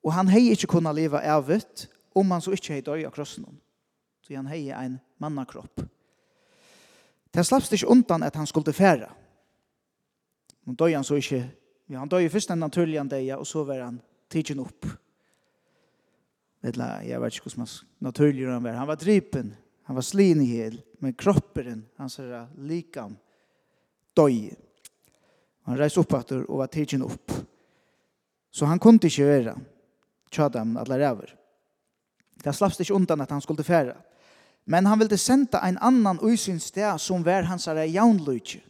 og 0.04 0.14
han 0.14 0.30
hei 0.30 0.50
ikkje 0.52 0.70
kunna 0.70 0.92
leva 0.94 1.22
evigt, 1.36 1.88
om 2.14 2.30
han 2.30 2.42
så 2.42 2.54
ikkje 2.54 2.76
hei 2.76 2.84
døy 2.84 3.04
av 3.06 3.14
krossen. 3.14 3.46
Så 4.22 4.36
han 4.36 4.48
hei 4.50 4.70
ein 4.70 5.00
mannakropp. 5.18 5.82
Det 7.30 7.44
slappst 7.46 7.74
ikkje 7.74 7.90
undan 7.90 8.22
at 8.26 8.36
han 8.38 8.46
skulle 8.46 8.72
færa. 8.74 9.10
Men 10.64 10.78
døy 10.78 10.94
han 10.94 11.04
så 11.06 11.18
ikkje, 11.18 11.42
ja, 11.90 11.98
han 11.98 12.10
døy 12.10 12.28
først 12.30 12.50
en 12.50 12.62
naturlig 12.62 12.98
han 12.98 13.10
deia, 13.10 13.38
og 13.38 13.46
så 13.46 13.64
var 13.66 13.82
han 13.84 14.00
tidsin 14.30 14.62
opp. 14.62 14.86
Eller, 16.62 17.00
jeg 17.08 17.20
vet 17.20 17.34
ikke 17.34 17.48
hvordan 17.48 17.64
man 17.64 18.08
naturlig 18.10 18.46
han 18.46 18.64
var, 18.64 18.78
han 18.78 18.88
var 18.88 19.00
drypen, 19.00 19.54
Han 19.90 19.94
var 19.94 20.02
slin 20.02 20.40
i 20.40 20.44
hel, 20.44 20.82
men 20.98 21.12
kroppen, 21.12 21.86
han 21.96 22.10
ser 22.10 22.46
likam, 22.62 23.16
døg. 24.14 24.52
Han 25.66 25.78
reis 25.80 25.96
opp 25.98 26.12
etter 26.14 26.44
og 26.44 26.60
var 26.60 26.68
tidsin 26.70 27.02
upp. 27.02 27.32
Så 28.54 28.68
han 28.70 28.78
kunde 28.78 29.08
ikke 29.10 29.24
være 29.26 29.54
tjadam 30.30 30.76
alle 30.78 30.98
ræver. 31.00 31.32
Det 32.38 32.54
slappst 32.54 32.84
ikke 32.84 32.94
undan 32.94 33.24
at 33.24 33.32
han 33.34 33.42
skulle 33.42 33.66
færa. 33.66 33.96
Men 34.64 34.86
han 34.86 35.00
ville 35.00 35.18
senda 35.18 35.58
en 35.66 35.78
annan 35.82 36.22
usyns 36.22 36.68
sted 36.70 37.00
som 37.02 37.24
var 37.26 37.48
hans 37.50 37.66
er 37.66 37.82
jaunløyke. 37.90 38.60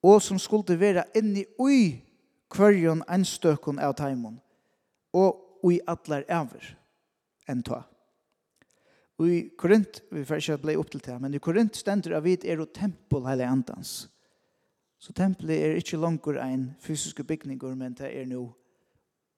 Og 0.00 0.22
som 0.22 0.38
skulle 0.38 0.80
være 0.80 1.04
inni 1.12 1.44
ui 1.60 2.00
kvarjon 2.48 3.04
en 3.04 3.28
av 3.84 3.92
taimon. 4.00 4.40
Og 5.12 5.60
ui 5.62 5.76
atler 5.86 6.24
æver 6.24 6.72
enn 7.52 7.62
tog. 7.62 7.84
Og 9.18 9.30
i 9.32 9.38
Korint, 9.58 10.02
vi 10.12 10.24
får 10.24 10.42
ikke 10.42 10.58
bli 10.62 10.76
opp 10.76 10.90
til 10.92 11.00
det, 11.00 11.16
men 11.20 11.34
i 11.34 11.40
Korint 11.40 11.76
stender 11.76 12.18
av 12.18 12.26
vidt 12.26 12.44
er 12.44 12.60
jo 12.60 12.68
tempel 12.68 13.24
hele 13.28 13.48
andans. 13.48 14.10
Så 14.98 15.12
tempelet 15.16 15.62
er 15.62 15.80
ikke 15.80 16.00
langt 16.00 16.26
en 16.26 16.70
fysiske 16.80 17.24
bygninger, 17.24 17.74
men 17.74 17.94
det 17.94 18.12
er 18.12 18.26
nå 18.26 18.44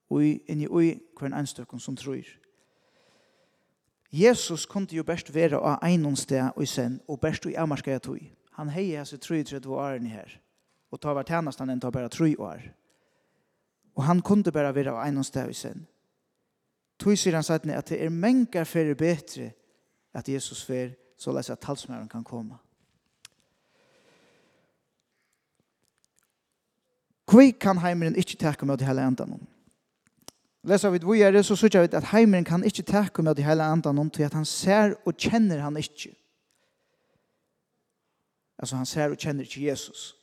og 0.09 0.23
inni 0.49 0.67
ui 0.67 0.99
hver 1.19 1.33
en 1.33 1.79
som 1.79 1.95
tror. 1.95 2.25
Jesus 4.11 4.65
kunde 4.65 4.95
jo 4.95 5.03
best 5.03 5.33
være 5.33 5.59
av 5.59 5.83
einon 5.85 6.15
sted 6.15 6.49
og 6.55 6.67
sen, 6.67 6.99
og 7.07 7.19
best 7.19 7.45
i 7.45 7.55
amarska 7.55 7.91
jeg 7.91 8.01
tog. 8.01 8.19
Han 8.57 8.69
hei 8.69 8.95
hans 8.95 9.13
i 9.13 9.17
33 9.17 9.69
årene 9.69 10.09
her, 10.09 10.41
og 10.91 10.99
ta 10.99 11.13
hvert 11.13 11.29
tjenest 11.29 11.59
han 11.59 11.69
enn 11.69 11.79
ta 11.79 11.91
bare 11.91 12.09
3 12.09 12.35
år. 12.39 12.63
Og 13.95 14.03
han 14.03 14.21
kunde 14.21 14.51
bare 14.51 14.73
være 14.73 14.91
av 14.91 15.05
einon 15.05 15.23
sted 15.23 15.47
og 15.47 15.55
sen. 15.55 15.85
Tog 16.99 17.17
sier 17.17 17.37
han 17.37 17.43
sagt 17.43 17.69
at 17.69 17.89
det 17.89 18.01
er 18.01 18.09
mengar 18.09 18.65
fyrir 18.65 18.97
betre 18.97 19.51
at 20.13 20.29
Jesus 20.29 20.63
fer 20.63 20.95
så 21.17 21.31
läs 21.31 21.49
att 21.49 21.61
talsmären 21.61 22.07
kan 22.07 22.23
komma. 22.23 22.57
Kvi 27.27 27.51
kan 27.51 27.77
heimeren 27.77 28.15
ikkje 28.15 28.39
takke 28.39 28.65
med 28.65 28.79
de 28.79 28.85
hele 28.85 29.03
andan. 29.05 29.47
Lesa 30.63 30.89
vi 30.89 30.99
vi 31.03 31.21
er 31.21 31.31
det, 31.31 31.45
så 31.45 31.55
sykja 31.55 31.81
vi 31.81 31.91
at 31.93 32.09
heimeren 32.11 32.45
kan 32.45 32.63
ikkje 32.63 32.83
takke 32.83 33.23
med 33.23 33.35
de 33.35 33.43
hele 33.43 33.63
andan 33.63 34.09
til 34.09 34.23
at 34.23 34.33
han 34.33 34.45
ser 34.45 34.95
og 35.05 35.13
kjenner 35.13 35.59
han 35.59 35.77
ikkje. 35.77 36.15
Altså 38.57 38.75
han 38.75 38.85
ser 38.85 39.09
og 39.09 39.17
kjenner 39.17 39.43
ikkje 39.43 39.69
Jesus. 39.69 40.15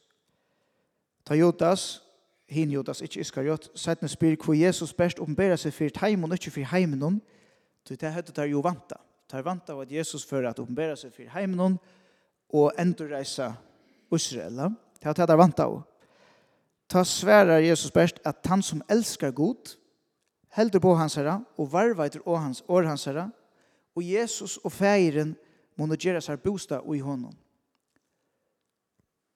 Ta 1.27 1.35
Jotas, 1.35 2.03
hin 2.49 2.71
Jotas, 2.71 3.01
ikkje 3.01 3.21
Iskariot, 3.21 3.71
sætne 3.75 4.09
spyr 4.09 4.37
hvor 4.45 4.55
Jesus 4.55 4.95
best 4.95 5.19
omberer 5.19 5.57
seg 5.57 5.75
for 5.75 6.01
heimen 6.01 6.31
og 6.31 6.39
ikkje 6.39 6.53
for 6.53 6.71
heimen, 6.75 7.23
til 7.85 8.01
det 8.01 8.13
høyde 8.13 8.33
der 8.33 8.45
jo 8.45 8.61
vanta 8.61 9.06
tar 9.29 9.43
vant 9.43 9.71
av 9.71 9.83
at 9.83 9.93
Jesus 9.93 10.25
fører 10.27 10.51
at 10.51 10.61
oppenbæra 10.63 10.97
seg 10.99 11.15
for 11.15 11.31
heimen 11.35 11.79
og 12.55 12.73
endurreisa 12.79 13.53
Israel. 14.15 14.77
Det 15.01 15.09
er 15.09 15.15
det 15.15 15.27
tar 15.27 15.39
vant 15.39 15.61
av. 15.61 15.81
Ta 16.87 17.03
sværar 17.05 17.65
Jesus 17.65 17.91
best 17.91 18.21
at 18.25 18.47
han 18.47 18.63
som 18.63 18.83
elskar 18.89 19.35
god, 19.35 19.75
heldur 20.55 20.81
på 20.81 20.95
hans 20.95 21.17
herra 21.19 21.41
og 21.59 21.73
varveiter 21.73 22.23
og 22.25 22.39
hans 22.41 22.63
år 22.69 22.87
hans 22.87 23.05
herra, 23.05 23.29
og 23.97 24.05
Jesus 24.05 24.59
og 24.63 24.73
feiren 24.73 25.35
må 25.77 25.89
nå 25.89 25.99
gjøre 25.99 26.23
seg 26.23 26.43
bostad 26.45 26.87
i 26.95 27.03
honom. 27.03 27.35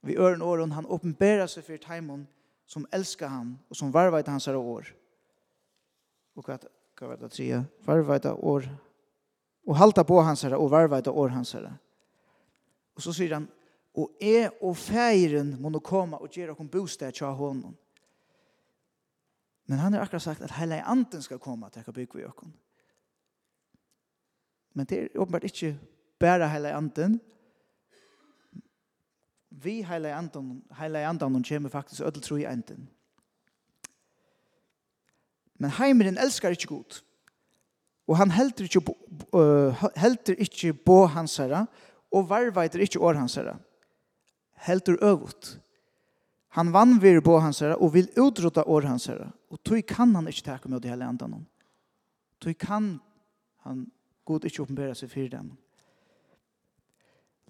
Vi 0.06 0.16
øren 0.16 0.42
åren 0.42 0.72
han 0.72 0.86
åpenbærer 0.86 1.50
seg 1.50 1.66
for 1.66 1.90
heimen 1.90 2.28
som 2.70 2.86
elskar 2.94 3.28
han 3.28 3.58
og 3.68 3.76
som 3.76 3.92
varveiter 3.92 4.32
hans 4.32 4.46
herra 4.46 4.62
år. 4.62 4.86
Og 6.38 6.46
hva 6.46 6.60
var 7.02 7.18
det 7.18 7.26
å 7.26 7.34
si? 7.34 7.50
Varveiter 7.84 8.38
år 8.38 8.68
og 9.70 9.78
halta 9.78 10.02
på 10.02 10.18
hans 10.26 10.42
herre 10.42 10.58
og 10.58 10.70
varva 10.72 10.98
etter 10.98 11.14
år 11.14 11.30
hans 11.36 11.54
herre. 11.54 11.76
Og 12.98 13.04
så 13.04 13.14
sier 13.14 13.36
han, 13.36 13.46
og 13.94 14.10
er 14.22 14.50
og 14.66 14.74
feiren 14.78 15.54
må 15.62 15.70
nå 15.70 15.78
komme 15.82 16.18
og 16.18 16.30
gjøre 16.30 16.56
okken 16.56 16.70
bostad 16.70 17.14
til 17.14 17.30
honom. 17.38 17.76
Men 19.70 19.78
han 19.78 19.94
har 19.94 20.02
akkurat 20.02 20.22
sagt 20.22 20.42
at 20.42 20.56
hele 20.58 20.80
anden 20.82 21.22
skal 21.22 21.38
komme 21.38 21.70
til 21.70 21.86
å 21.86 21.94
bygge 21.94 22.18
vi 22.18 22.26
okken. 22.26 22.54
Men 24.74 24.86
det 24.86 24.98
er 24.98 25.20
åpenbart 25.22 25.46
ikke 25.46 25.76
bare 26.18 26.48
hele 26.50 26.74
anden. 26.74 27.20
Vi 29.50 29.80
hele 29.86 30.14
anden, 30.14 30.64
hele 30.78 31.06
anden 31.06 31.44
kommer 31.44 31.70
faktisk 31.70 32.02
ødel 32.02 32.22
tro 32.22 32.36
i 32.36 32.46
enden. 32.46 32.88
Men 35.54 35.70
heimeren 35.78 36.18
elskar 36.18 36.50
ikke 36.50 36.66
godt. 36.66 37.04
Og 38.10 38.18
han 38.18 38.32
helter 38.34 38.66
ikkje, 38.66 38.82
uh, 39.38 39.84
helter 39.96 40.38
ikke 40.42 40.74
på 40.74 41.04
hans 41.14 41.36
herre, 41.38 41.66
og 42.10 42.26
varveiter 42.30 42.82
ikkje 42.82 43.02
år 43.06 43.20
hans 43.20 43.36
herre. 43.38 43.54
Heldur 44.66 44.98
øvut. 44.98 45.52
Han 46.58 46.72
vannvir 46.74 47.20
på 47.22 47.38
hans 47.38 47.62
herre, 47.62 47.78
og 47.78 47.94
vil 47.94 48.10
utrota 48.18 48.66
år 48.66 48.88
hans 48.90 49.06
herre. 49.06 49.30
Og 49.50 49.62
tog 49.62 49.78
kan 49.86 50.14
han 50.18 50.26
ikkje 50.26 50.48
takke 50.50 50.68
med 50.68 50.82
det 50.82 50.90
hele 50.90 51.06
enda 51.06 51.30
noen. 51.30 51.46
Tog 52.42 52.58
kan 52.58 52.96
han 53.62 53.86
god 54.26 54.46
ikke 54.48 54.64
oppenbæra 54.64 54.96
seg 54.98 55.12
for 55.12 55.30
dem. 55.30 55.52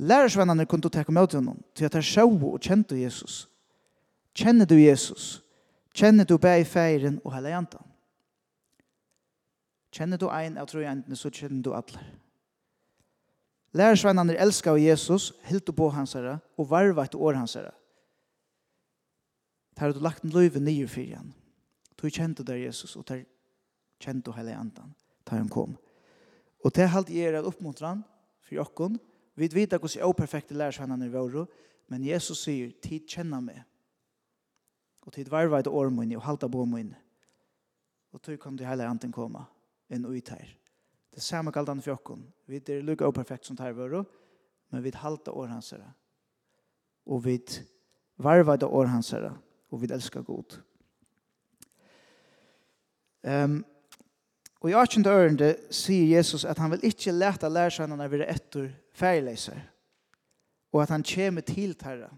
Lærersvennerne 0.01 0.67
kunne 0.69 0.93
takke 0.93 1.13
med 1.13 1.33
honom, 1.33 1.61
til 1.75 1.85
at 1.89 1.95
han 1.97 2.05
sjå 2.05 2.27
og 2.29 2.61
kjente 2.61 3.01
Jesus. 3.01 3.47
Kjenner 4.37 4.69
du 4.69 4.77
Jesus? 4.77 5.43
Kjenner 5.95 6.25
du 6.25 6.39
bæg 6.39 6.67
feiren 6.67 7.21
og 7.25 7.35
hele 7.35 7.57
enda? 7.57 7.81
Kjenner 9.91 10.19
du 10.19 10.29
ein 10.31 10.59
av 10.59 10.69
trojentene, 10.71 11.17
så 11.19 11.31
kjenner 11.35 11.63
du 11.65 11.73
alle. 11.75 12.03
Lærersvennerne 13.75 14.39
elsker 14.39 14.73
av 14.73 14.81
Jesus, 14.83 15.31
helt 15.47 15.71
på 15.77 15.91
hans 15.95 16.15
herre, 16.19 16.39
og 16.59 16.71
varva 16.71 17.05
etter 17.07 17.23
år 17.23 17.39
hans 17.39 17.55
herre. 17.59 17.75
Tar 19.77 19.91
har 19.91 19.95
du 19.95 20.03
lagt 20.03 20.25
en 20.27 20.35
løyve 20.35 20.61
nye 20.61 20.89
for 20.91 21.03
igjen. 21.03 21.31
Du 21.97 22.09
kjente 22.11 22.45
der 22.47 22.59
Jesus, 22.59 22.97
og 22.97 23.07
der 23.09 23.23
kjente 24.03 24.31
du 24.31 24.35
hele 24.37 24.57
andan, 24.57 24.95
der 25.29 25.39
han 25.39 25.49
kom. 25.49 25.77
Og 26.65 26.75
det 26.75 26.91
halte 26.91 27.15
jeg 27.15 27.35
er 27.35 27.47
oppmuntra 27.47 27.95
han, 27.95 28.03
for 28.43 28.59
jokken. 28.59 28.99
Vi 29.39 29.49
vet 29.55 29.73
hvordan 29.73 29.97
jeg 29.97 30.07
er 30.07 30.19
perfekte 30.19 30.59
lærersvennerne 30.59 31.07
i 31.07 31.15
våre, 31.15 31.47
men 31.89 32.05
Jesus 32.07 32.43
sier, 32.45 32.75
tid 32.83 33.07
kjenner 33.09 33.43
meg. 33.43 33.63
Og 35.07 35.15
tid 35.15 35.31
varva 35.31 35.59
etter 35.59 35.75
år 35.75 35.91
min, 35.95 36.13
og 36.19 36.27
halta 36.27 36.49
på 36.51 36.67
min. 36.69 36.93
Og 38.13 38.23
tog 38.23 38.39
kan 38.43 38.57
du 38.57 38.67
hele 38.67 38.87
andan 38.87 39.15
komme 39.15 39.47
inn 39.91 40.07
og 40.07 40.17
ut 40.17 40.33
her. 40.33 40.49
Det 41.11 41.23
samme 41.23 41.53
kallt 41.53 41.73
han 41.73 41.83
for 41.83 41.97
okken. 41.97 42.23
Vi 42.47 42.61
er 42.61 42.85
lukka 42.87 43.09
og 43.09 43.17
perfekt 43.17 43.49
som 43.49 43.59
tar 43.59 43.75
våre, 43.75 44.05
men 44.71 44.85
vi 44.85 44.93
halta 44.95 45.35
år 45.35 45.51
hans 45.51 45.73
herre. 45.75 45.91
Og 47.11 47.25
vi 47.25 47.41
varva 48.21 48.57
det 48.57 48.69
år 48.69 48.93
hans 48.93 49.11
herre, 49.15 49.35
og 49.71 49.83
vi 49.83 49.91
elskar 49.91 50.23
god. 50.27 50.61
Um, 53.27 53.61
og 54.61 54.71
i 54.71 54.77
18. 54.77 55.05
ørende 55.09 55.51
sier 55.73 56.17
Jesus 56.17 56.45
at 56.49 56.59
han 56.61 56.73
vil 56.73 56.85
ikke 56.89 57.13
lete 57.13 57.49
lærsannene 57.49 58.09
være 58.13 58.29
etter 58.33 58.71
fergeleiser, 58.97 59.61
og 60.73 60.83
at 60.85 60.93
han 60.93 61.05
kommer 61.05 61.45
til 61.45 61.75
terra. 61.75 62.11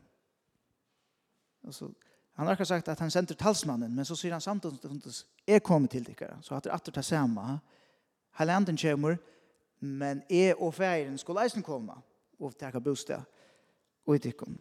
Altså, 1.65 1.89
Han 2.33 2.47
har 2.47 2.57
ikke 2.57 2.65
sagt 2.65 2.89
at 2.89 3.01
han 3.01 3.11
sender 3.11 3.37
talsmannen, 3.37 3.93
men 3.95 4.05
så 4.09 4.17
sier 4.17 4.33
han 4.33 4.41
samtidig 4.41 5.13
jeg 5.47 5.63
kommer 5.63 5.89
til 5.89 6.05
dere, 6.07 6.39
så 6.43 6.57
at 6.57 6.65
det 6.65 6.71
er 6.73 6.77
atter 6.77 6.93
det 6.93 7.05
samme. 7.05 7.59
Halanden 8.41 8.77
kommer, 8.77 9.17
men 9.81 10.23
jeg 10.31 10.57
og 10.57 10.75
ferien 10.75 11.19
skulle 11.19 11.45
eisen 11.45 11.63
komme 11.63 11.95
og 12.41 12.57
takke 12.59 12.81
bostad 12.81 13.23
og 14.07 14.17
i 14.17 14.19
dere. 14.19 14.55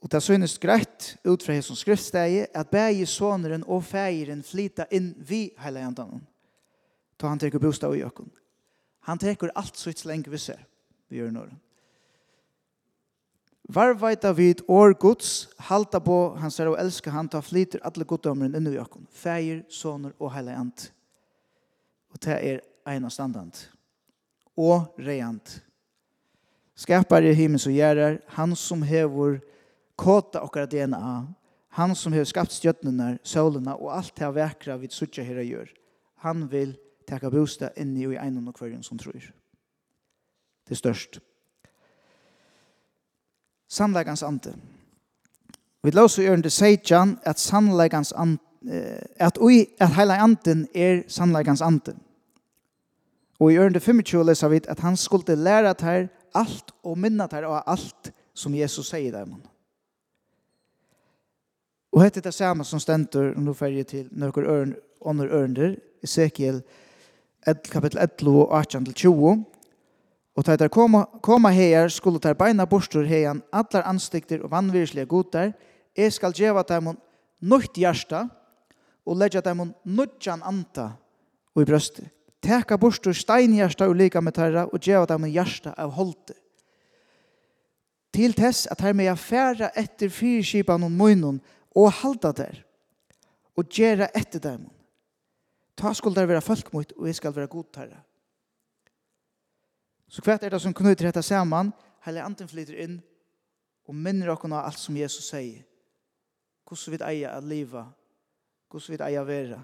Og 0.00 0.08
det 0.12 0.22
synes 0.22 0.58
greit 0.58 1.16
ut 1.24 1.42
fra 1.42 1.52
hessens 1.52 1.82
skriftsteg 1.84 2.46
at 2.54 2.70
begge 2.72 3.06
såneren 3.06 3.64
og 3.66 3.84
feiren 3.84 4.42
flita 4.42 4.86
inn 4.90 5.12
vi 5.18 5.50
heilandan. 5.60 6.22
Ta 7.20 7.28
han 7.28 7.40
teker 7.40 7.60
bostad 7.60 7.92
og 7.92 8.00
jøkken. 8.00 8.30
Han 9.08 9.18
teker 9.18 9.52
alt 9.54 9.76
sitt 9.76 10.04
lenge 10.08 10.32
vi 10.32 10.38
ser. 10.40 10.62
Vi 11.08 11.20
gjør 11.20 11.34
noe. 11.34 11.50
Var 13.70 13.92
veita 13.94 14.32
vid 14.32 14.64
år 14.66 14.94
Guds, 14.98 15.48
halta 15.56 16.00
på 16.02 16.14
hans 16.42 16.56
herre 16.58 16.72
og 16.72 16.80
elska 16.82 17.12
han, 17.14 17.28
ta 17.30 17.38
flyter 17.38 17.78
alle 17.86 18.02
goddommeren 18.08 18.56
innu 18.58 18.72
i 18.74 18.80
okkon. 18.82 19.06
Fægir, 19.14 19.60
soner 19.70 20.10
og 20.18 20.32
heilig 20.34 20.56
ant. 20.58 20.86
Og 22.10 22.18
det 22.24 22.38
er 22.48 22.64
eina 22.90 23.10
standant. 23.14 23.60
Og 24.58 24.90
reiant. 24.98 25.60
Skapar 26.74 27.22
i 27.22 27.36
himmels 27.36 27.68
og 27.70 27.76
gjerrar, 27.76 28.18
han 28.34 28.56
som 28.58 28.82
hevur 28.82 29.38
kåta 29.94 30.42
okkar 30.42 30.66
DNA, 30.66 31.14
han 31.78 31.94
som 31.94 32.16
har 32.16 32.26
skapt 32.26 32.56
stjøtnene, 32.56 33.20
solene 33.22 33.78
og 33.78 33.94
alt 34.00 34.16
det 34.18 34.34
vekra 34.34 34.80
vid 34.82 34.96
suttja 34.96 35.22
herre 35.22 35.46
gjør. 35.46 35.70
Han 36.26 36.48
vil 36.50 36.74
teka 37.06 37.30
bosta 37.30 37.70
inni 37.78 38.08
og 38.08 38.18
i 38.18 38.22
einan 38.24 38.50
og 38.50 38.58
kvarjen 38.58 38.82
som 38.82 38.98
tror. 38.98 39.30
Det 40.66 40.74
er 40.74 40.86
størst 40.88 41.22
sannleikans 43.70 44.22
ande. 44.22 44.54
Vi 45.82 45.90
låser 45.90 46.22
i 46.22 46.28
ørende 46.28 46.50
seitjan 46.50 47.18
at 47.22 47.40
sannleikans 47.40 48.12
ande 48.12 48.38
at 49.16 49.38
ui 49.40 49.64
at 49.80 49.94
heila 49.96 50.18
anden 50.20 50.66
er 50.74 51.02
sannleikans 51.08 51.62
ande. 51.64 51.94
Og 53.40 53.52
i 53.52 53.56
ørende 53.56 53.80
25 53.80 54.24
leser 54.26 54.48
vi 54.48 54.60
at 54.68 54.80
han 54.80 54.96
skulle 54.96 55.34
læra 55.34 55.74
her 55.80 56.08
alt 56.34 56.74
og 56.84 56.98
minna 56.98 57.28
her 57.32 57.46
av 57.48 57.62
alt 57.66 58.12
som 58.34 58.54
Jesus 58.54 58.90
sier 58.92 59.12
der 59.12 59.24
man. 59.24 59.40
Og 61.92 62.04
hette 62.04 62.20
det 62.20 62.34
samme 62.34 62.64
som 62.64 62.80
stendur, 62.80 63.32
og 63.34 63.42
nå 63.42 63.52
fer 63.54 63.82
til 63.82 64.08
nøkker 64.12 64.46
ørn, 64.46 64.74
ånder 65.00 65.32
ørnder, 65.34 65.74
Ezekiel 66.02 66.62
kapitel 67.44 67.98
11 67.98 68.46
og 68.46 68.60
18-20, 68.60 69.44
Og 70.40 70.46
da 70.48 70.54
der 70.56 70.70
koma, 70.72 71.02
koma 71.20 71.50
heier 71.52 71.90
skulle 71.92 72.16
der 72.16 72.32
beina 72.32 72.64
bostur 72.64 73.04
heian 73.04 73.42
allar 73.52 73.84
anstikter 73.84 74.40
og 74.40 74.48
vannvirslige 74.54 75.04
godar. 75.04 75.50
Jeg 75.92 76.14
skal 76.16 76.32
djeva 76.32 76.62
dem 76.64 76.94
nøyt 77.44 77.76
hjärsta 77.76 78.22
og 79.04 79.18
leggja 79.20 79.42
dem 79.44 79.74
nøytjan 79.84 80.40
anta 80.40 80.94
og 81.52 81.60
i 81.60 81.68
brøstet. 81.68 82.08
Teka 82.40 82.80
bostur 82.80 83.12
steinhjärsta 83.12 83.84
og 83.84 83.98
lika 84.00 84.24
med 84.24 84.32
tarra, 84.32 84.64
og 84.64 84.80
djeva 84.80 85.04
dem 85.04 85.28
hjärsta 85.28 85.74
av 85.76 85.92
holdet. 85.92 86.38
Til 88.16 88.32
tess 88.32 88.64
at 88.72 88.80
her 88.80 88.96
med 88.96 89.10
jeg 89.10 89.20
færa 89.20 89.74
etter 89.76 90.08
fyrskipan 90.08 90.88
og 90.88 90.90
munnen 90.90 91.44
og 91.76 91.92
halda 92.00 92.32
der 92.32 92.64
og 93.60 93.68
gjera 93.68 94.08
etter 94.16 94.40
dem. 94.40 94.70
Ta 95.76 95.92
skulle 95.92 96.16
der 96.16 96.32
være 96.32 96.40
folkmot 96.40 96.96
og 96.96 97.06
jeg 97.06 97.20
skal 97.20 97.36
være 97.36 97.52
god 97.52 97.74
terra 97.76 98.06
Så 100.10 100.22
kvart 100.22 100.42
er 100.42 100.50
det 100.50 100.60
som 100.62 100.74
knyter 100.74 101.06
dette 101.06 101.22
sammen, 101.22 101.72
Heller 102.00 102.24
anden 102.24 102.48
flyter 102.48 102.78
inn 102.80 102.96
og 103.84 103.96
minner 103.96 104.30
dere 104.30 104.48
av 104.54 104.64
alt 104.70 104.78
som 104.80 104.96
Jesus 104.96 105.28
sier. 105.28 105.66
Hvordan 106.64 106.94
vi 106.94 107.00
eier 107.04 107.34
at 107.34 107.44
livet, 107.44 107.92
hvordan 108.70 108.94
vi 108.94 109.04
eier 109.04 109.20
å 109.20 109.28
være. 109.28 109.58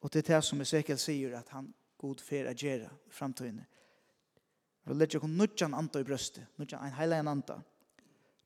Og 0.00 0.12
det 0.12 0.22
er 0.22 0.28
det 0.28 0.40
som 0.44 0.60
Ezekiel 0.60 0.98
sier 1.00 1.34
at 1.38 1.50
han 1.56 1.72
god 2.00 2.22
fer 2.24 2.48
å 2.48 2.54
gjøre 2.54 2.88
i 3.08 3.12
framtiden. 3.12 3.64
Vi 4.84 4.96
legger 4.96 5.24
oss 5.24 5.32
nødjan 5.32 5.74
anta 5.76 6.00
i 6.00 6.06
brøstet, 6.06 6.46
nødjan 6.56 6.86
en 6.86 6.96
heilig 6.96 7.20
anta. 7.28 7.58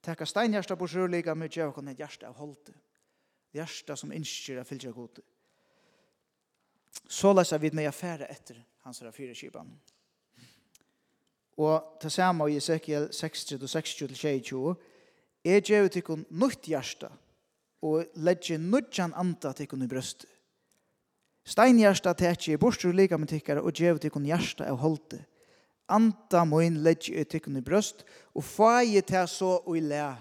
Tekka 0.04 0.26
steinhjersta 0.26 0.76
på 0.76 0.88
sjølika, 0.90 1.34
men 1.34 1.48
gjør 1.48 1.72
oss 1.72 1.88
et 1.90 2.00
hjersta 2.00 2.28
av 2.28 2.38
holdte. 2.40 2.74
Hjersta 3.54 3.96
som 3.96 4.12
innskjer 4.12 4.60
av 4.60 4.68
fylkja 4.68 4.92
gode. 4.92 5.22
Så 7.08 7.32
leser 7.32 7.58
vi 7.58 7.70
med 7.74 7.88
affæra 7.88 8.26
etter 8.30 8.58
hans 8.82 9.02
fyra 9.14 9.34
kipan. 9.34 9.70
Og 11.56 11.98
til 12.00 12.10
samme 12.10 12.50
i 12.50 12.56
Ezekiel 12.56 13.08
60 13.12 13.52
og 13.52 13.68
60 13.70 13.94
til 13.94 14.14
22, 14.14 14.76
er 15.44 15.60
gjør 15.60 15.88
til 15.88 16.02
kun 16.02 16.24
nytt 16.30 16.66
hjerte, 16.66 17.10
og 17.82 18.06
legger 18.16 18.58
nødjan 18.58 19.12
anta 19.14 19.52
til 19.52 19.68
kun 19.68 19.84
i 19.84 19.88
brøstet. 19.88 20.28
Steinhjärsta 21.44 22.14
tekje 22.16 22.54
i 22.54 22.56
borstru 22.56 22.92
lika 22.92 23.18
med 23.20 23.28
tikkara 23.28 23.60
og 23.60 23.76
gjør 23.76 23.98
til 24.00 24.10
hjärsta 24.10 24.24
hjerte 24.24 24.70
av 24.70 24.78
holde. 24.80 25.24
Anda 25.88 26.44
moin 26.48 26.78
legger 26.80 27.20
i 27.20 27.24
til 27.24 27.56
i 27.56 27.60
brøst, 27.60 28.04
og 28.34 28.44
fag 28.44 28.94
jeg 28.94 29.04
til 29.04 29.28
så 29.28 29.50
og 29.66 29.76
i 29.76 29.80
le. 29.80 30.16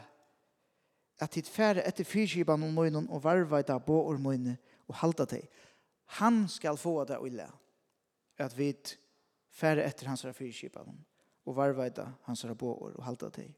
At 1.20 1.32
tid 1.32 1.48
færre 1.48 1.86
etter 1.88 2.04
fyrskipan 2.04 2.64
og 2.64 2.74
moinen 2.74 3.08
og 3.10 3.24
i 3.24 3.80
bo 3.86 4.08
og 4.08 4.20
moine 4.20 4.58
og 4.88 4.96
halda 4.96 5.26
til. 5.26 5.48
Han 6.20 6.48
skal 6.48 6.78
få 6.78 7.06
det 7.06 7.18
og 7.18 7.28
i 7.28 7.30
le. 7.30 7.48
At 8.38 8.58
vi 8.58 8.74
færre 9.50 9.86
etter 9.86 10.08
hans 10.08 10.26
fyrskipan 10.26 10.82
og 10.82 11.13
og 11.46 11.56
varveita 11.58 12.08
hans 12.28 12.46
rabåer 12.46 12.96
og 12.98 13.04
halda 13.06 13.30
teg. 13.34 13.52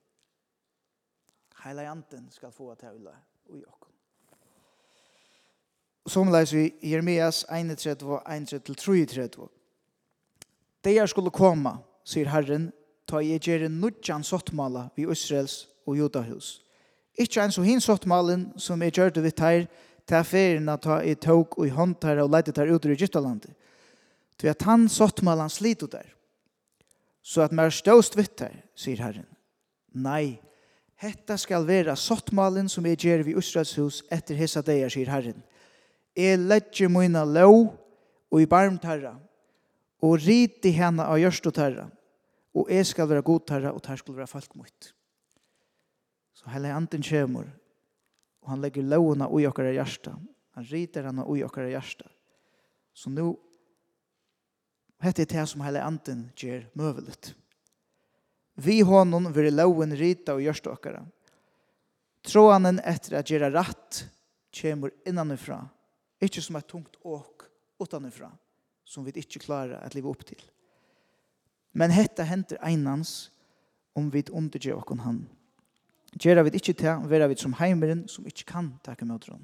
Heila 1.63 1.88
janten 1.88 2.30
skal 2.34 2.54
få 2.54 2.71
at 2.74 2.86
heila 2.86 3.13
og 3.50 3.60
jokken. 3.60 3.91
Som 6.06 6.30
leis 6.30 6.54
vi 6.54 6.67
i 6.82 6.91
Jeremias 6.93 7.45
31 7.50 8.06
og 8.06 8.21
31-33. 8.30 9.48
Er 10.86 11.08
skulle 11.10 11.34
komme, 11.34 11.80
sier 12.06 12.30
Herren, 12.30 12.69
ta 13.10 13.21
jeg 13.21 13.65
en 13.65 13.80
nudjan 13.82 14.24
sottmala 14.24 14.89
vi 14.95 15.08
Israels 15.10 15.65
og 15.86 15.98
Judahus. 15.98 16.62
Ikke 17.17 17.41
en 17.41 17.52
så 17.52 17.63
hin 17.65 17.82
sottmalen 17.82 18.52
som 18.60 18.82
jeg 18.82 18.93
gjør 18.93 19.15
det 19.15 19.24
vi 19.24 19.32
tar, 19.32 19.65
ta 20.06 20.21
at 20.21 20.82
ta 20.82 21.00
i 21.02 21.15
tog 21.15 21.58
og 21.58 21.65
i 21.65 21.74
håndtar 21.74 22.21
og 22.21 22.30
leite 22.30 22.52
tar 22.52 22.69
ut 22.69 22.86
ur 22.86 22.91
Egyptalandet. 22.91 23.56
Til 24.38 24.48
at 24.48 24.62
han 24.62 24.89
sottmalen 24.89 25.50
sliter 25.50 25.88
der 25.88 26.06
så 27.25 27.41
at 27.41 27.53
mer 27.57 27.73
ståst 27.73 28.13
vittar, 28.17 28.53
sier 28.77 29.01
Herren. 29.01 29.25
Nei, 29.97 30.38
hetta 31.01 31.39
skal 31.41 31.65
vera 31.65 31.95
sottmalen 31.97 32.69
som 32.69 32.85
er 32.85 32.99
gjer 33.01 33.23
vi 33.25 33.33
Israels 33.39 33.73
hus 33.79 34.03
etter 34.13 34.38
hessa 34.38 34.61
deir, 34.65 34.91
sier 34.93 35.09
Herren. 35.09 35.41
Jeg 36.15 36.38
ledger 36.43 36.91
mina 36.91 37.25
lov 37.25 37.73
og 38.29 38.41
i 38.43 38.47
barmt 38.49 38.85
herra, 38.85 39.15
og 40.05 40.19
rit 40.21 40.65
i 40.69 40.75
henne 40.75 41.05
av 41.07 41.17
gjørst 41.17 41.49
herra, 41.57 41.88
og 42.55 42.69
jeg 42.71 42.85
skal 42.88 43.09
vera 43.09 43.25
god 43.25 43.47
tarra, 43.49 43.73
og 43.73 43.81
tar 43.83 43.99
skal 43.99 44.15
vera 44.15 44.29
folk 44.29 44.53
mot. 44.55 44.91
Så 46.35 46.51
hele 46.53 46.71
anden 46.75 47.03
kjemur, 47.03 47.47
og 48.43 48.53
han 48.53 48.61
legger 48.61 48.85
lovene 48.85 49.27
i 49.39 49.47
okkara 49.49 49.73
hjärsta. 49.73 50.13
Han 50.55 50.67
riter 50.69 51.09
henne 51.09 51.25
ui 51.25 51.41
okkara 51.43 51.73
hjärsta. 51.73 52.05
Så 52.93 53.09
nu 53.09 53.33
Hette 55.06 55.22
er 55.22 55.30
det 55.30 55.44
som 55.52 55.62
hele 55.62 55.84
anden 55.86 56.30
gjør 56.34 56.63
møvelet. 56.74 57.36
Vi 58.56 58.80
hånden 58.88 59.30
vil 59.36 59.54
loven 59.54 59.94
rita 60.00 60.34
og 60.34 60.41
gjørst 60.41 60.65
dere. 60.82 61.04
Tråanen 62.26 62.80
etter 62.82 63.20
at 63.20 63.30
gjøre 63.30 63.52
rett 63.54 64.06
kommer 64.56 64.96
innanifra. 65.06 65.60
Ikke 66.24 66.41
som 66.41 66.58
et 66.58 66.68
tungt 66.72 66.96
åk 67.04 67.46
utanifra, 67.78 68.32
som 68.88 69.06
vi 69.06 69.13
ikke 69.20 69.44
klarer 69.44 69.84
å 69.84 69.91
leve 69.94 70.10
opp 70.10 70.24
til. 70.26 70.41
Men 71.76 71.94
hette 71.94 72.26
henter 72.26 72.62
einans 72.63 73.28
om 73.94 74.08
vi 74.10 74.24
undergjør 74.32 74.80
okken 74.80 75.04
han. 75.04 75.20
Gjør 76.15 76.46
vi 76.48 76.56
ikke 76.56 76.74
til, 76.80 77.06
være 77.12 77.28
vi 77.30 77.38
som 77.44 77.54
heimeren 77.60 78.06
som 78.10 78.26
ikke 78.26 78.48
kan 78.48 78.72
takke 78.88 79.06
møteren. 79.06 79.44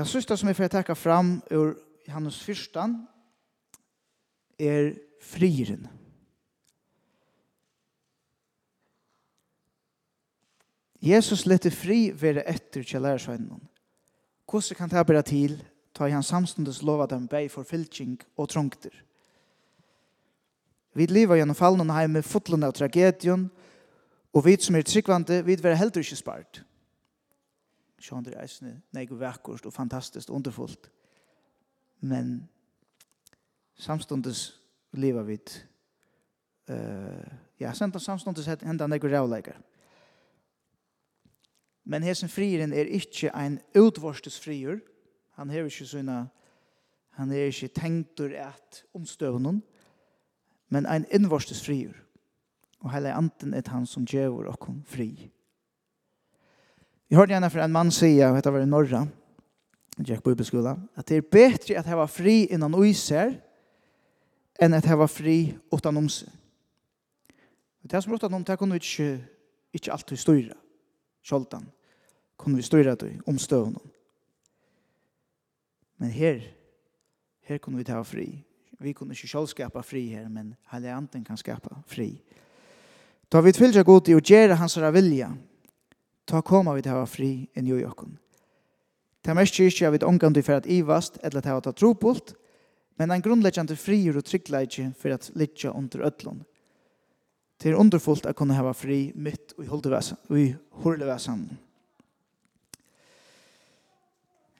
Den 0.00 0.06
sista 0.08 0.36
som 0.36 0.48
vi 0.48 0.54
får 0.56 0.70
takke 0.72 0.94
fram 0.96 1.42
ur 1.50 1.74
Johannes 2.06 2.38
fyrstan 2.40 3.06
är 4.58 4.94
friren. 5.20 5.88
Jesus 11.00 11.44
lette 11.46 11.70
fri 11.70 12.14
være 12.16 12.46
etter 12.48 12.80
til 12.80 13.04
lærersveinen. 13.04 13.60
Hvordan 14.48 14.76
kan 14.78 14.88
det 14.88 15.04
bære 15.06 15.22
til 15.22 15.58
ta 15.92 16.08
i 16.08 16.16
hans 16.16 16.32
samstundes 16.32 16.80
lova 16.82 17.06
dem 17.06 17.28
beg 17.28 17.50
for 17.50 17.62
fylking 17.62 18.16
og 18.36 18.48
trångter? 18.48 19.04
Vi 20.94 21.06
lever 21.06 21.36
gjennom 21.36 21.60
fallen 21.60 21.90
og 21.90 21.96
heime 21.96 22.22
fotlen 22.22 22.64
av 22.64 22.72
tragedien, 22.72 23.50
og 24.32 24.48
vi 24.48 24.56
som 24.56 24.80
er 24.80 24.82
tryggvande, 24.82 25.44
vi 25.44 25.60
være 25.62 25.76
heller 25.76 26.00
ikke 26.00 26.16
spart 26.16 26.64
sjån 28.00 28.24
det 28.24 28.36
reisende, 28.36 28.80
nek 28.96 29.12
vekkert 29.12 29.66
og 29.66 29.74
fantastisk 29.74 30.30
underfullt. 30.30 30.90
Men 32.00 32.48
samstundes 33.78 34.60
lever 34.92 35.22
vi 35.28 35.38
uh, 36.70 37.26
ja, 37.60 37.72
samstundes 37.72 38.46
henda 38.46 38.86
nek 38.86 39.04
rævleikar. 39.04 39.60
Men 41.84 42.02
hesen 42.02 42.28
frieren 42.28 42.72
er 42.72 42.86
ikkje 42.86 43.32
ein 43.34 43.58
utvorstes 43.74 44.38
frier. 44.40 44.78
Han 45.38 45.50
er 45.50 45.66
ikkje 45.66 45.88
sånne, 45.90 46.20
han 47.18 47.32
er 47.32 47.48
ikkje 47.50 47.72
tenktur 47.74 48.34
et 48.36 48.82
omstøvnen, 48.94 49.62
men 50.70 50.86
ein 50.86 51.06
innvorstes 51.10 51.62
frier. 51.64 51.96
Og 52.80 52.92
heile 52.94 53.12
anten 53.16 53.54
er 53.54 53.66
han 53.72 53.86
som 53.86 54.06
djevor 54.06 54.48
og 54.52 54.60
kom 54.60 54.84
fri. 54.88 55.30
Jeg 57.10 57.18
hørte 57.18 57.32
gjerne 57.32 57.50
for 57.50 57.62
en 57.64 57.72
mann 57.74 57.90
sier, 57.90 58.28
og 58.30 58.36
dette 58.38 58.52
var 58.54 58.62
i 58.62 58.68
Norra, 58.70 59.00
jeg 59.98 60.06
gikk 60.06 60.28
bibelskolen, 60.28 60.84
at 60.96 61.08
det 61.08 61.16
er 61.18 61.26
bedre 61.26 61.80
at 61.80 61.88
jeg 61.90 61.98
var 61.98 62.06
fri 62.08 62.44
innan 62.54 62.76
uiser, 62.78 63.34
enn 64.62 64.76
at 64.76 64.86
jeg 64.86 64.98
var 65.00 65.10
fri 65.10 65.38
utan 65.74 65.98
omse. 65.98 66.28
Det 67.82 68.02
som 68.04 68.14
utan 68.14 68.34
om, 68.34 68.44
det 68.44 68.58
kunne 68.58 68.78
vi 68.78 68.84
ikke, 68.84 69.26
ikke 69.74 69.92
alltid 69.92 70.22
styre. 70.22 70.56
Sjoltan 71.26 71.66
kunne 72.38 72.56
vi 72.56 72.62
styre 72.62 72.94
det 72.94 73.16
omstøvende. 73.26 73.82
Men 75.98 76.10
her, 76.14 76.40
her 77.42 77.58
kunne 77.58 77.76
vi 77.76 77.84
ta 77.84 78.00
fri. 78.02 78.28
Vi 78.80 78.92
kunne 78.92 79.12
ikke 79.12 79.28
selv 79.28 79.50
skapa 79.50 79.82
fri 79.84 80.06
her, 80.08 80.28
men 80.28 80.54
hele 80.72 80.94
Anden 80.94 81.24
kan 81.24 81.36
skapa 81.36 81.82
fri. 81.86 82.14
Da 83.32 83.40
vi 83.40 83.52
tvilger 83.52 83.84
god 83.84 84.08
i 84.08 84.14
å 84.16 84.22
gjøre 84.22 84.56
hans 84.56 84.78
vilja, 84.94 85.34
ta 86.30 86.42
koma 86.46 86.76
vi 86.76 86.86
hava 86.86 87.06
fri 87.06 87.48
i 87.54 87.62
New 87.62 87.78
jokken. 87.80 88.14
Det 89.20 89.34
mest 89.36 89.58
ikke 89.58 89.84
jeg 89.84 89.92
vet 89.96 90.06
omgang 90.06 90.34
til 90.34 90.46
for 90.46 90.60
at 90.60 90.68
ivast, 90.70 91.18
eller 91.22 91.38
at 91.40 91.48
jeg 91.48 91.56
har 91.58 91.72
tropult, 91.76 92.34
men 92.98 93.10
en 93.10 93.22
grunnleggjande 93.24 93.76
frier 93.76 94.16
og 94.16 94.24
tryggleidje 94.24 94.92
for 94.98 95.12
at 95.12 95.30
litja 95.34 95.72
under 95.72 96.06
ødlån. 96.06 96.44
Det 97.60 97.70
er 97.70 97.76
underfullt 97.76 98.26
at 98.26 98.36
kunne 98.36 98.56
hava 98.56 98.72
fri 98.72 99.12
mitt 99.14 99.52
og 99.58 100.38
i 100.38 100.54
hurlevesan. 100.82 101.50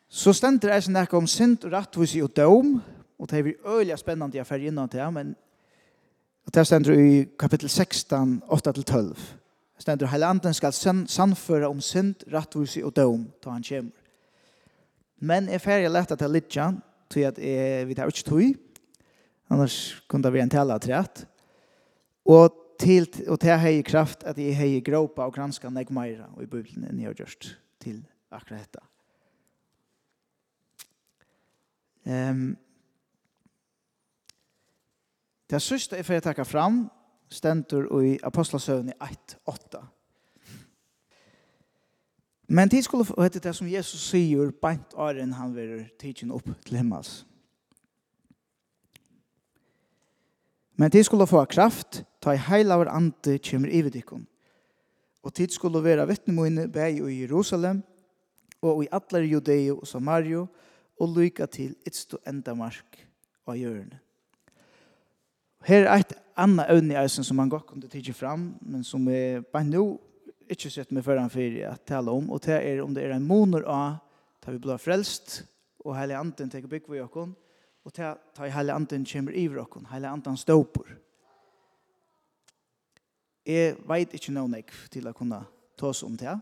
Så 0.09 0.33
stender 0.33 0.75
jeg 0.75 0.83
snakka 0.83 1.17
om 1.17 1.27
synd 1.27 1.65
og 1.65 1.73
rattvisi 1.73 2.21
og 2.23 2.35
dom, 2.37 2.81
og 3.19 3.31
det 3.31 3.39
er 3.39 3.43
vi 3.47 3.55
øyelig 3.65 3.99
spennende 3.99 4.37
jeg 4.37 4.67
innan 4.67 4.89
til, 4.89 5.11
men 5.13 5.37
det 6.55 6.67
stender 6.67 6.93
i 6.93 7.29
kapittel 7.39 7.69
16, 7.69 8.43
8-12 8.51 9.40
stendur 9.81 10.11
heilanden 10.13 10.55
skal 10.57 10.75
sannføre 10.75 11.69
om 11.69 11.81
synd, 11.85 12.25
rattvise 12.33 12.85
og 12.85 12.95
dom, 12.97 13.27
ta 13.41 13.55
han 13.55 13.65
kjemur. 13.65 13.97
Men 15.21 15.51
jeg 15.53 15.61
ferdig 15.61 15.91
lett 15.93 16.13
at 16.15 16.23
jeg 16.25 16.33
litja, 16.33 16.71
tog 17.11 17.27
at 17.29 17.41
jeg 17.43 17.89
vidt 17.89 18.01
her 18.01 18.13
ikke 18.13 18.29
tog, 18.29 18.55
annars 19.51 19.77
kunne 20.09 20.25
det 20.25 20.33
være 20.33 20.47
en 20.49 20.53
tala 20.53 20.79
trett. 20.81 21.25
Og 22.31 22.57
til, 22.81 23.09
og 23.29 23.37
til 23.43 23.59
hei 23.61 23.75
kraft 23.85 24.25
at 24.29 24.39
jeg 24.41 24.57
hei 24.57 24.71
gråpa 24.85 25.27
og 25.27 25.35
granska 25.37 25.69
nek 25.73 25.91
meira 25.93 26.31
og 26.37 26.45
i 26.45 26.49
bubelen 26.49 26.87
enn 26.89 27.01
jeg 27.01 27.11
har 27.11 27.19
gjort 27.19 27.51
til 27.83 28.01
akkurat 28.33 28.65
dette. 28.65 28.87
Um, 32.09 32.57
det 35.51 35.61
sørste 35.61 35.99
er 35.99 36.07
for 36.07 36.17
jeg 36.17 36.25
takker 36.25 36.49
fram, 36.49 36.87
stendur 37.31 37.89
i 38.03 38.19
Apostlesøvn 38.23 38.89
i 38.89 38.97
1.8. 39.03 39.81
Men 42.51 42.71
tid 42.71 42.83
skulle 42.83 43.07
få 43.07 43.23
hette 43.23 43.39
det 43.39 43.53
som 43.55 43.69
Jesus 43.71 44.09
sier 44.11 44.51
bant 44.51 44.95
åren 44.99 45.37
han 45.39 45.53
vil 45.55 45.85
tidsen 46.01 46.33
opp 46.35 46.49
til 46.67 46.81
himmels. 46.81 47.21
Men 50.75 50.91
tid 50.91 51.05
skulle 51.07 51.29
få 51.31 51.45
kraft, 51.45 52.03
ta 52.21 52.35
i 52.35 52.41
heil 52.41 52.73
av 52.75 52.89
ante 52.89 53.37
kjemmer 53.39 53.71
ivedikon. 53.71 54.27
Og 55.23 55.35
tid 55.37 55.53
skulle 55.53 55.83
være 55.85 56.09
vittnemoine 56.09 56.67
beg 56.73 56.99
i 57.05 57.21
Jerusalem, 57.21 57.83
og 58.65 58.83
i 58.85 58.89
atler 58.93 59.29
Judeo 59.29 59.79
og 59.79 59.87
Samario, 59.87 60.47
og 61.01 61.17
lyka 61.17 61.47
til 61.47 61.77
etstå 61.87 62.19
enda 62.29 62.55
mark 62.57 62.99
av 63.47 63.57
hjørnet. 63.61 64.01
Her 65.69 65.87
er 65.87 66.01
et 66.01 66.15
annet 66.41 66.71
øvn 66.73 66.91
i 66.91 66.97
eisen 66.97 67.25
som 67.25 67.37
man 67.37 67.51
godt 67.53 67.67
kunne 67.67 67.89
tidsi 67.89 68.13
fram, 68.17 68.55
men 68.61 68.85
som 68.85 69.09
er 69.09 69.41
bare 69.41 69.69
nå 69.69 69.85
ikke 70.51 70.71
sett 70.71 70.93
med 70.93 71.05
foran 71.05 71.31
for 71.31 71.59
å 71.69 71.75
tale 71.87 72.11
om, 72.11 72.31
og 72.33 72.43
det 72.47 72.57
er 72.57 72.81
om 72.83 72.95
det 72.95 73.05
er 73.05 73.15
en 73.15 73.27
moner 73.27 73.67
av 73.69 74.01
da 74.41 74.55
vi 74.55 74.59
blir 74.63 74.81
frelst, 74.81 75.43
og 75.85 75.97
hele 75.99 76.17
anden 76.17 76.51
tenker 76.51 76.69
bygg 76.69 76.89
for 76.89 77.05
oss, 77.05 77.35
og 77.85 77.95
det 77.97 78.07
er 78.07 78.55
hele 78.57 78.75
anden 78.75 79.05
kommer 79.05 79.37
i 79.37 79.47
oss, 79.49 79.87
hele 79.93 80.09
anden 80.09 80.37
ståper. 80.37 80.97
Jeg 83.47 83.77
vet 83.89 84.15
ikke 84.15 84.33
noe 84.33 84.49
nek 84.49 84.73
til 84.93 85.09
å 85.09 85.17
kunne 85.17 85.43
ta 85.77 85.91
oss 85.93 86.03
om 86.05 86.17
det, 86.17 86.39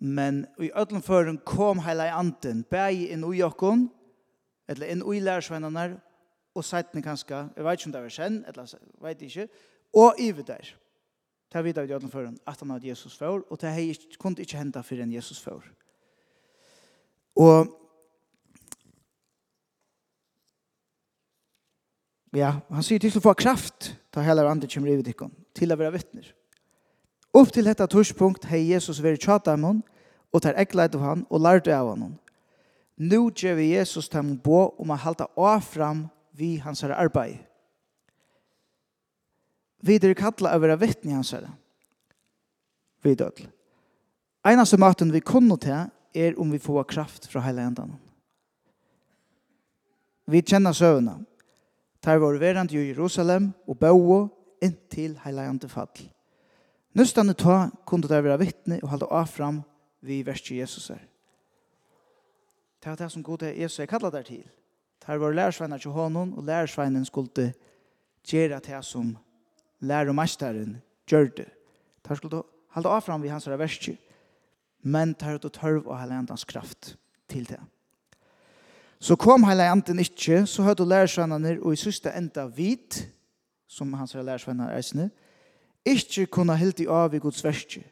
men 0.00 0.46
i 0.62 0.70
ødelen 0.70 1.02
føren 1.02 1.40
kom 1.44 1.82
hele 1.84 2.08
anden, 2.14 2.64
bæg 2.70 3.10
inn 3.10 3.26
i 3.34 3.42
okken, 3.42 3.88
eller 4.70 4.94
inn 4.94 5.02
i 5.02 5.20
lærersvennerne, 5.20 6.00
og 6.54 6.64
sættene 6.64 7.02
kanskje, 7.02 7.48
jeg 7.56 7.64
vet 7.64 7.78
ikke 7.78 7.88
om 7.88 7.92
det 7.92 8.02
var 8.02 8.14
kjenn, 8.14 8.38
eller 8.48 8.72
jeg 8.72 9.02
vet 9.02 9.22
ikke, 9.22 9.48
og 9.94 10.14
i 10.18 10.28
ivet 10.28 10.46
der. 10.46 10.72
Det 11.52 11.64
vet 11.64 11.76
vi 11.82 11.88
i 11.88 11.92
alle 11.92 12.08
føren, 12.08 12.38
at 12.46 12.60
han 12.60 12.70
hadde 12.70 12.88
Jesus 12.88 13.16
før, 13.16 13.42
og 13.50 13.60
det 13.60 13.98
kunne 14.18 14.38
ikke 14.38 14.58
hente 14.58 14.82
for 14.82 14.94
en 14.94 15.12
Jesus 15.12 15.40
før. 15.40 15.60
Og 17.36 17.66
ja, 22.34 22.52
han 22.70 22.86
sier 22.86 23.02
til 23.02 23.18
å 23.18 23.24
få 23.24 23.34
kraft, 23.34 23.94
ta 24.14 24.22
hele 24.22 24.46
andre 24.46 24.70
kommer 24.70 24.92
i 24.92 24.98
vidikken, 25.00 25.32
til 25.54 25.72
å 25.72 25.78
være 25.78 25.96
vittner. 25.98 26.30
Upp 27.34 27.52
til 27.54 27.66
dette 27.66 27.86
torspunkt 27.86 28.46
har 28.50 28.58
Jesus 28.58 29.02
vært 29.02 29.22
tjata 29.22 29.54
av 29.54 29.58
henne, 29.58 29.82
og 30.30 30.42
tar 30.42 30.58
ekleit 30.58 30.94
av 30.94 31.02
han 31.02 31.26
og 31.26 31.42
lærte 31.42 31.74
av 31.74 31.88
henne. 31.90 32.12
Nå 33.00 33.30
gjør 33.34 33.56
vi 33.58 33.72
Jesus 33.72 34.10
til 34.12 34.22
å 34.22 34.38
bo 34.44 34.60
om 34.78 34.92
å 34.92 34.98
halte 35.02 35.26
av 35.34 35.64
fram 35.66 36.04
vi 36.40 36.56
hans 36.64 36.80
her 36.82 36.96
arbeid. 36.96 37.38
Vi 39.80 39.96
er 39.96 40.14
kattla 40.16 40.54
av 40.54 40.64
vera 40.64 40.76
vittni 40.80 41.12
hans 41.12 41.32
her. 41.36 41.48
Vi 43.04 43.14
død. 43.14 43.46
Einaste 44.44 44.78
maten 44.80 45.12
vi 45.12 45.20
kunne 45.20 45.56
til 45.60 45.88
er 46.14 46.38
om 46.40 46.52
vi 46.52 46.58
får 46.58 46.88
kraft 46.88 47.28
fra 47.30 47.44
hele 47.44 47.64
endan. 47.64 47.92
Vi 50.30 50.42
kjenner 50.42 50.72
søvnene. 50.72 51.26
Tar 52.00 52.20
vår 52.20 52.38
verand 52.40 52.72
i 52.72 52.80
Jerusalem 52.80 53.50
og 53.68 53.76
bøo 53.76 54.20
inntil 54.64 55.18
heile 55.24 55.44
endan 55.48 55.68
fall. 55.68 56.08
Nustane 56.96 57.34
ta 57.36 57.68
kunne 57.86 58.08
det 58.08 58.22
være 58.24 58.38
vittne 58.40 58.80
og 58.82 58.90
halda 58.94 59.08
av 59.12 59.28
fram 59.28 59.60
vi 60.00 60.22
verste 60.26 60.56
Jesus 60.56 60.88
er. 60.90 61.02
Det 62.80 62.88
er 62.88 62.96
det 62.96 63.10
som 63.12 63.22
god 63.22 63.42
er 63.44 63.58
Jesus 63.60 63.82
er 63.84 63.90
kallet 63.90 64.12
der 64.12 64.24
til. 64.24 64.46
Tar 65.00 65.18
var 65.18 65.32
lærersveinar 65.32 65.78
til 65.78 65.90
honom, 65.90 66.34
og 66.38 66.44
lærersveinen 66.44 67.04
skulle 67.04 67.52
gjøre 68.26 68.60
det 68.60 68.84
som 68.84 69.16
lærermesteren 69.80 70.82
gjør 71.08 71.28
det. 71.36 71.48
Tar 72.04 72.14
skulle 72.14 72.42
hålla 72.68 72.88
av 72.88 73.02
fram 73.02 73.22
vid 73.22 73.30
hans 73.30 73.48
verskje, 73.48 73.96
men 74.82 75.14
tar 75.14 75.38
du 75.38 75.48
tørv 75.48 75.86
og 75.86 75.98
heilandans 75.98 76.44
kraft 76.44 76.96
til 77.28 77.48
det. 77.48 77.60
Så 79.00 79.16
kom 79.16 79.44
heilandans 79.44 80.08
ikke, 80.08 80.46
så 80.46 80.62
hørte 80.62 80.84
lærersveinene, 80.84 81.58
og 81.62 81.72
i 81.72 81.80
siste 81.80 82.12
enda 82.12 82.46
vit, 82.46 83.08
som 83.68 83.92
hans 83.92 84.14
lærersveinar 84.14 84.70
er 84.70 84.80
sinne, 84.80 85.10
ikke 85.84 86.26
kunne 86.26 86.56
helt 86.56 86.80
i 86.80 86.86
av 86.86 87.14
i 87.14 87.18
Guds 87.18 87.44
verskje. 87.44 87.82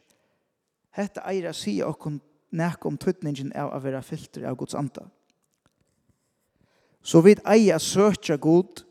Hette 0.93 1.23
eira 1.25 1.49
å 1.49 1.57
si 1.57 1.79
okkom 1.81 2.19
nek 2.51 2.85
om 2.85 2.97
tøtningen 2.97 3.53
av 3.57 3.73
å 3.73 3.79
være 3.81 4.01
filter 4.05 4.45
av 4.49 4.57
Guds 4.57 4.75
antal. 4.77 5.09
Så 7.01 7.21
vi 7.23 7.35
eier 7.47 7.79
søkja 7.79 8.37
god 8.37 8.83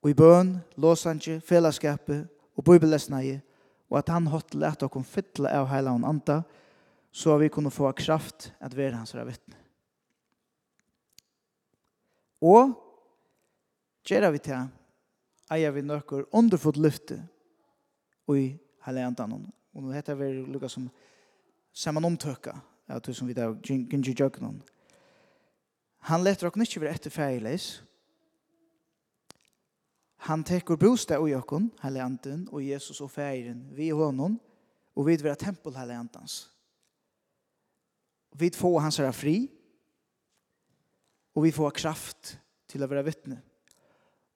og 0.00 0.10
i 0.10 0.16
bøn, 0.16 0.58
låsange, 0.80 1.40
fellesskapet 1.44 2.28
og 2.56 2.64
bibelesneie 2.64 3.40
og 3.90 3.98
at 3.98 4.12
han 4.12 4.28
hatt 4.30 4.54
lett 4.54 4.82
okkom 4.86 5.04
fytla 5.04 5.50
av 5.60 5.68
heila 5.72 5.94
han 5.96 6.06
anda 6.06 6.42
så 7.12 7.36
vi 7.40 7.50
kunne 7.50 7.72
få 7.74 7.90
kraft 7.98 8.52
at 8.62 8.76
være 8.76 8.94
hans 8.94 9.14
vittne. 9.14 9.56
Og 12.40 12.76
gjør 14.06 14.30
vi 14.32 14.42
til 14.44 14.68
eier 15.50 15.74
vi 15.74 15.82
nøkker 15.82 16.28
underfot 16.32 16.78
lyfte 16.78 17.18
og 18.30 18.38
i 18.38 18.46
heila 18.86 19.08
andan 19.10 19.34
og 19.40 19.82
nå 19.82 19.92
heter 19.94 20.18
vi 20.18 20.32
lukka 20.46 20.70
som 20.70 20.88
saman 21.72 22.06
omtøkka 22.06 22.54
av 22.90 23.02
det 23.04 23.14
som 23.14 23.28
vi 23.28 23.34
da 23.34 23.50
gynnsi 23.62 24.14
jøkken 24.16 24.62
Han 26.08 26.24
leter 26.24 26.48
okken 26.48 26.64
ikke 26.64 26.80
være 26.80 26.96
etter 26.96 27.12
feileis. 27.12 27.68
Han 30.28 30.44
tekur 30.44 30.76
bostad 30.80 31.20
og 31.20 31.30
jokken, 31.30 31.70
heilanten, 31.82 32.46
og 32.52 32.64
Jesus 32.64 33.00
og 33.00 33.10
feiren, 33.12 33.62
vi 33.76 33.88
og 33.92 34.04
honom, 34.06 34.36
og 34.96 35.06
vi 35.06 35.16
vera 35.22 35.38
tempel 35.38 35.76
heilantans. 35.76 36.50
Vi 38.36 38.50
får 38.54 38.80
hans 38.84 39.00
herra 39.00 39.14
fri, 39.16 39.48
og 41.34 41.46
vi 41.46 41.54
får 41.54 41.72
kraft 41.78 42.34
til 42.68 42.84
å 42.84 42.90
være 42.90 43.06
vittne. 43.06 43.40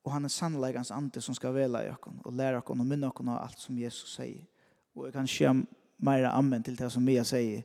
Og 0.04 0.12
han 0.12 0.24
er 0.24 0.32
sannleggans 0.32 0.92
ande 0.92 1.20
som 1.24 1.36
skal 1.36 1.54
vela 1.56 1.84
i 1.84 1.90
okken, 1.92 2.20
og 2.24 2.36
lære 2.36 2.60
okken 2.60 2.80
og 2.80 2.88
minne 2.88 3.08
okken 3.08 3.30
av 3.32 3.44
alt 3.44 3.60
som 3.60 3.76
Jesus 3.78 4.16
sier. 4.16 4.40
Og 4.94 5.08
jeg 5.08 5.16
kan 5.16 5.28
skje 5.28 5.52
meira 6.04 6.32
ammen 6.36 6.62
til 6.64 6.76
det 6.78 6.90
som 6.92 7.04
Mia 7.04 7.24
sier, 7.26 7.64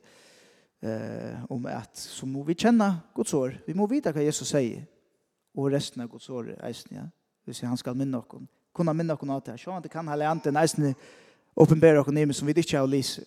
eh, 0.82 1.44
om 1.48 1.66
at 1.66 1.96
så 1.98 2.26
må 2.26 2.42
vi 2.44 2.54
kjenne 2.54 2.92
Guds 3.14 3.34
år. 3.34 3.58
Vi 3.66 3.74
må 3.76 3.86
vite 3.90 4.12
hva 4.12 4.24
Jesus 4.24 4.52
sier. 4.52 4.84
Og 5.56 5.72
resten 5.72 6.02
av 6.02 6.10
Guds 6.12 6.28
år 6.30 6.54
eisen, 6.62 6.96
ja. 6.96 7.08
Hvis 7.44 7.62
han 7.66 7.78
skal 7.80 7.96
minne 7.98 8.20
oss. 8.20 8.44
Kunne 8.76 8.94
minne 8.94 9.16
oss 9.16 9.28
av 9.28 9.42
det. 9.46 9.58
Så 9.60 9.72
han 9.72 9.82
kan 9.90 10.08
heller 10.08 10.30
enten 10.30 10.56
eisen 10.56 10.94
åpenbære 11.56 12.00
oss 12.00 12.12
nemme 12.14 12.34
som 12.36 12.46
vi 12.46 12.54
ikke 12.54 12.78
har 12.78 12.86
lyst. 12.86 13.20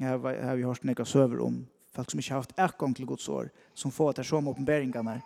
Jeg 0.00 0.08
har 0.08 0.56
vi 0.56 0.64
hørt 0.64 0.84
noen 0.84 1.06
søver 1.06 1.42
om 1.44 1.60
folk 1.92 2.10
som 2.10 2.20
ikke 2.20 2.32
har 2.32 2.40
haft 2.40 2.56
ekong 2.56 2.94
til 2.96 3.06
Guds 3.06 3.28
år, 3.28 3.50
som 3.74 3.92
får 3.92 4.10
at 4.10 4.16
det 4.16 4.24
er 4.24 4.30
som 4.30 4.48
åpenbæringene 4.48 5.18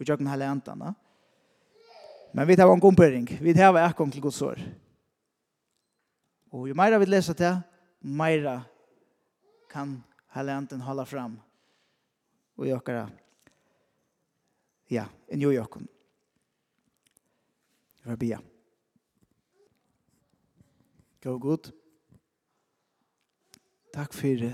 og 0.00 0.06
gjør 0.06 0.18
den 0.18 0.26
heller 0.26 0.50
enten. 0.50 0.82
Men 2.34 2.48
vi 2.48 2.56
tar 2.56 2.72
en 2.72 2.80
kompering. 2.80 3.28
Vi 3.40 3.54
tar 3.54 3.76
ekong 3.78 4.12
til 4.12 4.22
Guds 4.22 4.42
år. 4.42 4.58
Og 6.50 6.68
jo 6.68 6.74
mer 6.74 6.98
vi 6.98 7.06
leser 7.06 7.34
det, 7.38 7.52
mer 8.02 8.64
kan 9.70 10.00
Hellanten 10.30 10.80
hålla 10.80 11.06
fram. 11.06 11.40
Och 12.54 12.66
det. 12.92 13.08
Ja, 14.86 15.08
en 15.26 15.38
New 15.38 15.52
York. 15.52 15.70
Jag 18.02 18.10
vill 18.10 18.18
Gå 21.22 21.38
god. 21.38 21.72
Takk 23.92 24.14
for 24.14 24.52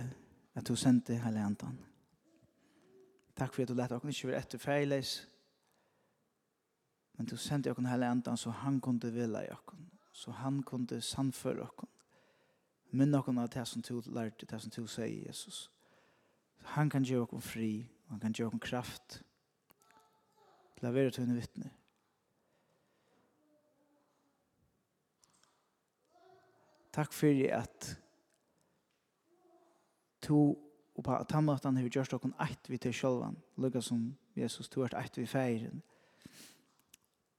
at 0.55 0.67
du 0.67 0.77
sendte 0.77 1.15
hele 1.15 1.39
hentan. 1.39 1.79
Takk 3.37 3.53
for 3.55 3.63
at 3.63 3.69
du 3.69 3.75
lette 3.77 3.97
oss 3.97 4.09
ikke 4.09 4.31
være 4.33 4.41
etter 4.41 4.59
feiles. 4.59 5.13
Men 7.17 7.29
du 7.29 7.37
sendte 7.37 7.71
oss 7.71 7.91
hele 7.91 8.09
hentan 8.09 8.37
så 8.37 8.51
han 8.51 8.81
kunne 8.81 9.13
vilja 9.13 9.45
i 9.45 9.53
oss. 9.53 9.77
Så 10.13 10.31
han 10.31 10.63
kunne 10.63 11.01
sannføre 11.01 11.69
oss 11.69 11.96
minn 12.97 13.13
noen 13.13 13.39
av 13.39 13.51
det 13.53 13.65
som 13.69 13.83
du 13.83 14.01
lærte, 14.11 14.47
det 14.47 14.61
som 14.63 14.73
du 14.73 14.87
sier, 14.87 15.27
Jesus. 15.29 15.67
Han 16.77 16.91
kan 16.91 17.05
gjøre 17.05 17.39
oss 17.39 17.47
fri, 17.47 17.89
han 18.11 18.21
kan 18.21 18.35
gjøre 18.35 18.57
oss 18.57 18.69
kraft. 18.69 19.23
til 20.77 20.89
å 20.89 20.93
være 20.93 21.11
til 21.11 21.25
henne 21.25 21.41
vittne. 21.41 21.71
Takk 26.93 27.13
for 27.13 27.41
at 27.53 27.97
to 30.21 30.41
og 30.97 31.05
på 31.05 31.13
at 31.13 31.33
han 31.33 31.45
måten 31.45 31.77
har 31.77 31.89
gjort 31.93 32.15
okkur 32.17 32.33
eit 32.41 32.71
vi 32.73 32.79
til 32.81 32.95
sjølven, 32.97 33.37
lukka 33.61 33.83
som 33.85 34.15
Jesus, 34.37 34.69
to 34.69 34.85
er 34.85 34.95
eit 34.97 35.19
vi 35.19 35.27
feirin, 35.29 35.83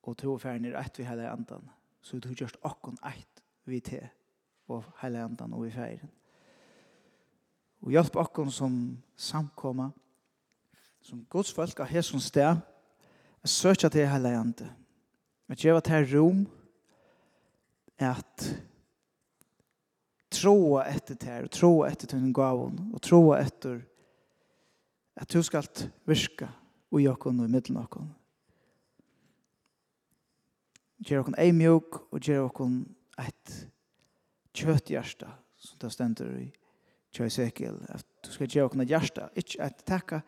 og 0.03 0.17
to 0.17 0.35
er 0.35 0.43
feirin 0.43 0.67
er 0.69 0.77
eit 0.77 0.99
vi 0.99 1.07
hele 1.07 1.29
andan, 1.29 1.65
så 2.01 2.19
du 2.19 2.29
har 2.29 2.37
gjort 2.37 2.59
okkur 2.61 2.99
eit 3.09 3.41
vi 3.65 3.79
til 3.81 4.05
og 4.67 4.83
hele 5.01 5.23
andan 5.23 5.53
og 5.53 5.67
i 5.67 5.71
feiren. 5.71 6.11
Og 7.85 7.93
hjelp 7.93 8.15
okkon 8.17 8.51
som 8.51 8.73
samkomma, 9.15 9.91
som 11.01 11.23
Guds 11.29 11.53
folk 11.53 11.79
av 11.79 11.91
hesson 11.91 12.21
sted, 12.23 12.57
at 13.43 13.49
søkja 13.49 13.89
til 13.93 14.09
hele 14.09 14.33
andan. 14.35 14.73
At 15.47 15.61
gjeva 15.63 15.79
til 15.79 16.07
rom, 16.11 16.41
at 17.97 18.43
troa 20.33 20.83
etter 20.91 21.15
ter, 21.15 21.45
og 21.45 21.53
troa 21.53 21.91
etter 21.91 22.11
tunn 22.11 22.33
gavon, 22.35 22.89
og 22.93 23.01
troa 23.01 23.39
etter 23.41 23.79
at 25.17 25.33
du 25.33 25.41
skal 25.43 25.65
virka 26.05 26.49
i 26.97 27.07
okkon 27.09 27.41
og 27.41 27.47
i 27.47 27.51
middelen 27.51 27.79
okkon. 27.81 28.09
Gjer 31.05 31.21
okkon 31.21 31.37
ei 31.39 31.51
mjuk, 31.53 32.03
og 32.11 32.21
gjer 32.21 32.43
okkon 32.45 32.81
eit 33.21 33.55
kjøtthjärsta 34.57 35.29
som 35.57 35.79
det 35.81 35.91
stender 35.93 36.31
i 36.41 36.47
Kjøysekel 37.15 37.79
at 37.93 38.05
du 38.25 38.31
skal 38.33 38.51
gjøre 38.51 38.71
okna 38.71 38.85
hjärsta 38.87 39.29
ikke 39.39 39.61
at 39.63 39.83
takka 39.87 40.21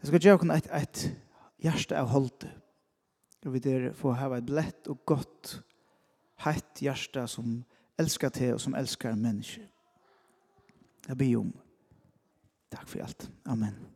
du 0.00 0.06
skal 0.08 0.22
gjøre 0.22 0.40
okna 0.40 0.58
et, 0.60 0.68
et 0.70 1.02
hjärsta 1.64 1.98
av 2.00 2.12
holde 2.12 2.52
og 3.46 3.52
vi 3.54 3.62
der 3.62 3.90
får 3.94 4.18
hava 4.20 4.40
et 4.40 4.48
blett 4.48 4.88
og 4.90 5.02
godt 5.06 5.56
heitt 6.46 6.82
hjärsta 6.82 7.26
som 7.30 7.60
elskar 8.00 8.34
te 8.34 8.52
og 8.54 8.62
som 8.62 8.76
elskar 8.78 9.18
mennesker 9.18 9.66
jeg 11.06 11.18
blir 11.18 11.42
om 11.42 11.52
takk 12.72 12.88
for 12.90 13.06
alt 13.06 13.30
Amen. 13.46 13.95